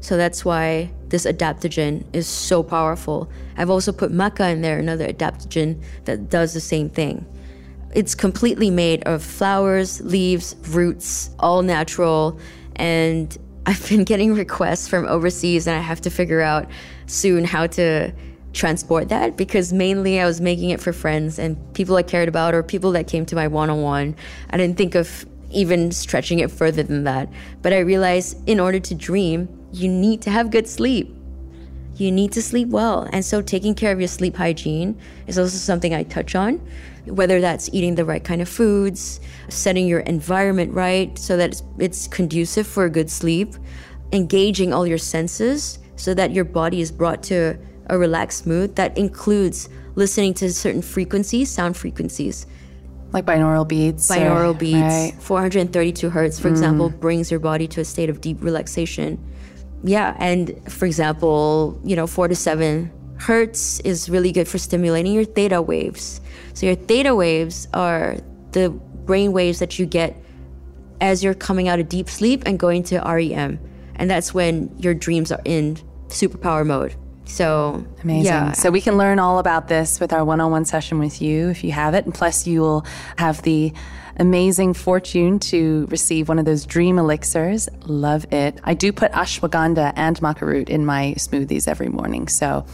So 0.00 0.16
that's 0.16 0.44
why 0.44 0.90
this 1.08 1.26
adaptogen 1.26 2.04
is 2.12 2.26
so 2.26 2.62
powerful. 2.62 3.30
I've 3.56 3.70
also 3.70 3.92
put 3.92 4.12
maca 4.12 4.52
in 4.52 4.62
there, 4.62 4.78
another 4.78 5.06
adaptogen 5.08 5.82
that 6.04 6.30
does 6.30 6.54
the 6.54 6.60
same 6.60 6.90
thing. 6.90 7.26
It's 7.94 8.14
completely 8.14 8.70
made 8.70 9.02
of 9.04 9.22
flowers, 9.22 10.00
leaves, 10.02 10.54
roots, 10.68 11.30
all 11.38 11.62
natural. 11.62 12.38
And 12.76 13.36
I've 13.66 13.88
been 13.88 14.04
getting 14.04 14.34
requests 14.34 14.86
from 14.86 15.06
overseas, 15.06 15.66
and 15.66 15.76
I 15.76 15.80
have 15.80 16.00
to 16.02 16.10
figure 16.10 16.40
out 16.40 16.70
soon 17.06 17.44
how 17.44 17.66
to 17.68 18.12
transport 18.52 19.08
that 19.10 19.36
because 19.36 19.72
mainly 19.72 20.18
I 20.20 20.24
was 20.24 20.40
making 20.40 20.70
it 20.70 20.80
for 20.80 20.92
friends 20.92 21.38
and 21.38 21.58
people 21.74 21.94
I 21.96 22.02
cared 22.02 22.28
about 22.28 22.54
or 22.54 22.62
people 22.62 22.90
that 22.92 23.06
came 23.06 23.26
to 23.26 23.36
my 23.36 23.48
one 23.48 23.70
on 23.70 23.82
one. 23.82 24.16
I 24.50 24.56
didn't 24.56 24.78
think 24.78 24.94
of 24.94 25.26
even 25.50 25.92
stretching 25.92 26.40
it 26.40 26.50
further 26.50 26.82
than 26.82 27.04
that. 27.04 27.28
But 27.62 27.72
I 27.72 27.80
realized 27.80 28.36
in 28.48 28.58
order 28.58 28.80
to 28.80 28.94
dream, 28.94 29.48
you 29.72 29.88
need 29.88 30.22
to 30.22 30.30
have 30.30 30.50
good 30.50 30.68
sleep. 30.68 31.14
You 31.96 32.12
need 32.12 32.32
to 32.32 32.42
sleep 32.42 32.68
well. 32.68 33.08
And 33.12 33.24
so 33.24 33.40
taking 33.40 33.74
care 33.74 33.92
of 33.92 33.98
your 33.98 34.08
sleep 34.08 34.36
hygiene 34.36 34.98
is 35.26 35.38
also 35.38 35.56
something 35.56 35.94
I 35.94 36.02
touch 36.02 36.34
on, 36.34 36.60
whether 37.06 37.40
that's 37.40 37.70
eating 37.72 37.94
the 37.94 38.04
right 38.04 38.22
kind 38.22 38.42
of 38.42 38.48
foods, 38.48 39.20
setting 39.48 39.86
your 39.86 40.00
environment 40.00 40.74
right 40.74 41.18
so 41.18 41.36
that 41.36 41.50
it's, 41.50 41.62
it's 41.78 42.08
conducive 42.08 42.66
for 42.66 42.84
a 42.84 42.90
good 42.90 43.10
sleep, 43.10 43.54
engaging 44.12 44.74
all 44.74 44.86
your 44.86 44.98
senses 44.98 45.78
so 45.96 46.12
that 46.14 46.32
your 46.32 46.44
body 46.44 46.80
is 46.80 46.92
brought 46.92 47.22
to 47.24 47.58
a 47.88 47.98
relaxed 47.98 48.46
mood 48.46 48.76
that 48.76 48.96
includes 48.96 49.68
listening 49.94 50.34
to 50.34 50.52
certain 50.52 50.82
frequencies, 50.82 51.50
sound 51.50 51.76
frequencies. 51.76 52.46
Like 53.12 53.24
binaural 53.24 53.66
beats. 53.66 54.10
Binaural 54.10 54.54
or, 54.54 54.58
beats, 54.58 54.76
right. 54.76 55.14
432 55.18 56.10
hertz, 56.10 56.38
for 56.38 56.48
mm. 56.48 56.52
example, 56.52 56.90
brings 56.90 57.30
your 57.30 57.40
body 57.40 57.66
to 57.68 57.80
a 57.80 57.84
state 57.84 58.10
of 58.10 58.20
deep 58.20 58.42
relaxation. 58.42 59.18
Yeah, 59.86 60.16
and 60.18 60.60
for 60.70 60.84
example, 60.84 61.80
you 61.84 61.96
know, 61.96 62.06
four 62.06 62.28
to 62.28 62.34
seven 62.34 62.90
hertz 63.18 63.80
is 63.80 64.10
really 64.10 64.32
good 64.32 64.46
for 64.46 64.58
stimulating 64.58 65.14
your 65.14 65.24
theta 65.24 65.62
waves. 65.62 66.20
So 66.54 66.66
your 66.66 66.74
theta 66.74 67.14
waves 67.14 67.68
are 67.72 68.16
the 68.52 68.70
brain 68.70 69.32
waves 69.32 69.60
that 69.60 69.78
you 69.78 69.86
get 69.86 70.16
as 71.00 71.22
you're 71.22 71.34
coming 71.34 71.68
out 71.68 71.78
of 71.78 71.88
deep 71.88 72.10
sleep 72.10 72.42
and 72.46 72.58
going 72.58 72.82
to 72.84 72.98
REM. 72.98 73.58
And 73.94 74.10
that's 74.10 74.34
when 74.34 74.74
your 74.78 74.92
dreams 74.92 75.32
are 75.32 75.40
in 75.44 75.76
superpower 76.08 76.66
mode. 76.66 76.94
So 77.24 77.84
amazing. 78.02 78.26
Yeah. 78.26 78.52
So 78.52 78.70
we 78.70 78.80
can 78.80 78.96
learn 78.96 79.18
all 79.18 79.38
about 79.38 79.68
this 79.68 80.00
with 80.00 80.12
our 80.12 80.24
one-on-one 80.24 80.64
session 80.64 80.98
with 80.98 81.20
you 81.22 81.48
if 81.48 81.64
you 81.64 81.72
have 81.72 81.94
it, 81.94 82.04
and 82.04 82.14
plus 82.14 82.46
you 82.46 82.60
will 82.60 82.86
have 83.16 83.42
the 83.42 83.72
amazing 84.18 84.74
fortune 84.74 85.38
to 85.38 85.86
receive 85.90 86.28
one 86.28 86.38
of 86.38 86.44
those 86.44 86.66
dream 86.66 86.98
elixirs. 86.98 87.68
Love 87.84 88.32
it. 88.32 88.58
I 88.64 88.74
do 88.74 88.92
put 88.92 89.12
ashwagandha 89.12 89.92
and 89.96 90.18
maca 90.20 90.42
root 90.42 90.68
in 90.68 90.86
my 90.86 91.14
smoothies 91.18 91.68
every 91.68 91.88
morning. 91.88 92.28
So 92.28 92.64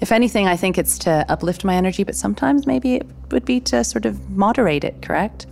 if 0.00 0.12
anything, 0.12 0.46
I 0.46 0.56
think 0.56 0.78
it's 0.78 0.98
to 1.00 1.24
uplift 1.28 1.64
my 1.64 1.74
energy, 1.74 2.04
but 2.04 2.14
sometimes 2.14 2.66
maybe 2.66 2.94
it 2.96 3.06
would 3.30 3.44
be 3.44 3.60
to 3.60 3.82
sort 3.84 4.06
of 4.06 4.30
moderate 4.30 4.84
it, 4.84 5.02
correct? 5.02 5.46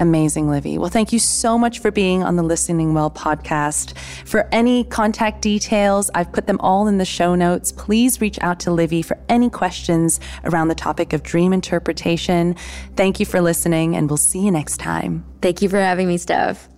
Amazing, 0.00 0.48
Livy. 0.48 0.78
Well, 0.78 0.90
thank 0.90 1.12
you 1.12 1.18
so 1.18 1.58
much 1.58 1.80
for 1.80 1.90
being 1.90 2.22
on 2.22 2.36
the 2.36 2.42
Listening 2.42 2.94
Well 2.94 3.10
podcast. 3.10 3.96
For 4.24 4.48
any 4.52 4.84
contact 4.84 5.42
details, 5.42 6.08
I've 6.14 6.32
put 6.32 6.46
them 6.46 6.60
all 6.60 6.86
in 6.86 6.98
the 6.98 7.04
show 7.04 7.34
notes. 7.34 7.72
Please 7.72 8.20
reach 8.20 8.38
out 8.40 8.60
to 8.60 8.70
Livy 8.70 9.02
for 9.02 9.18
any 9.28 9.50
questions 9.50 10.20
around 10.44 10.68
the 10.68 10.76
topic 10.76 11.12
of 11.12 11.22
dream 11.24 11.52
interpretation. 11.52 12.54
Thank 12.96 13.18
you 13.18 13.26
for 13.26 13.40
listening, 13.40 13.96
and 13.96 14.08
we'll 14.08 14.18
see 14.18 14.40
you 14.40 14.52
next 14.52 14.78
time. 14.78 15.24
Thank 15.42 15.62
you 15.62 15.68
for 15.68 15.78
having 15.78 16.06
me, 16.06 16.16
Steph. 16.16 16.68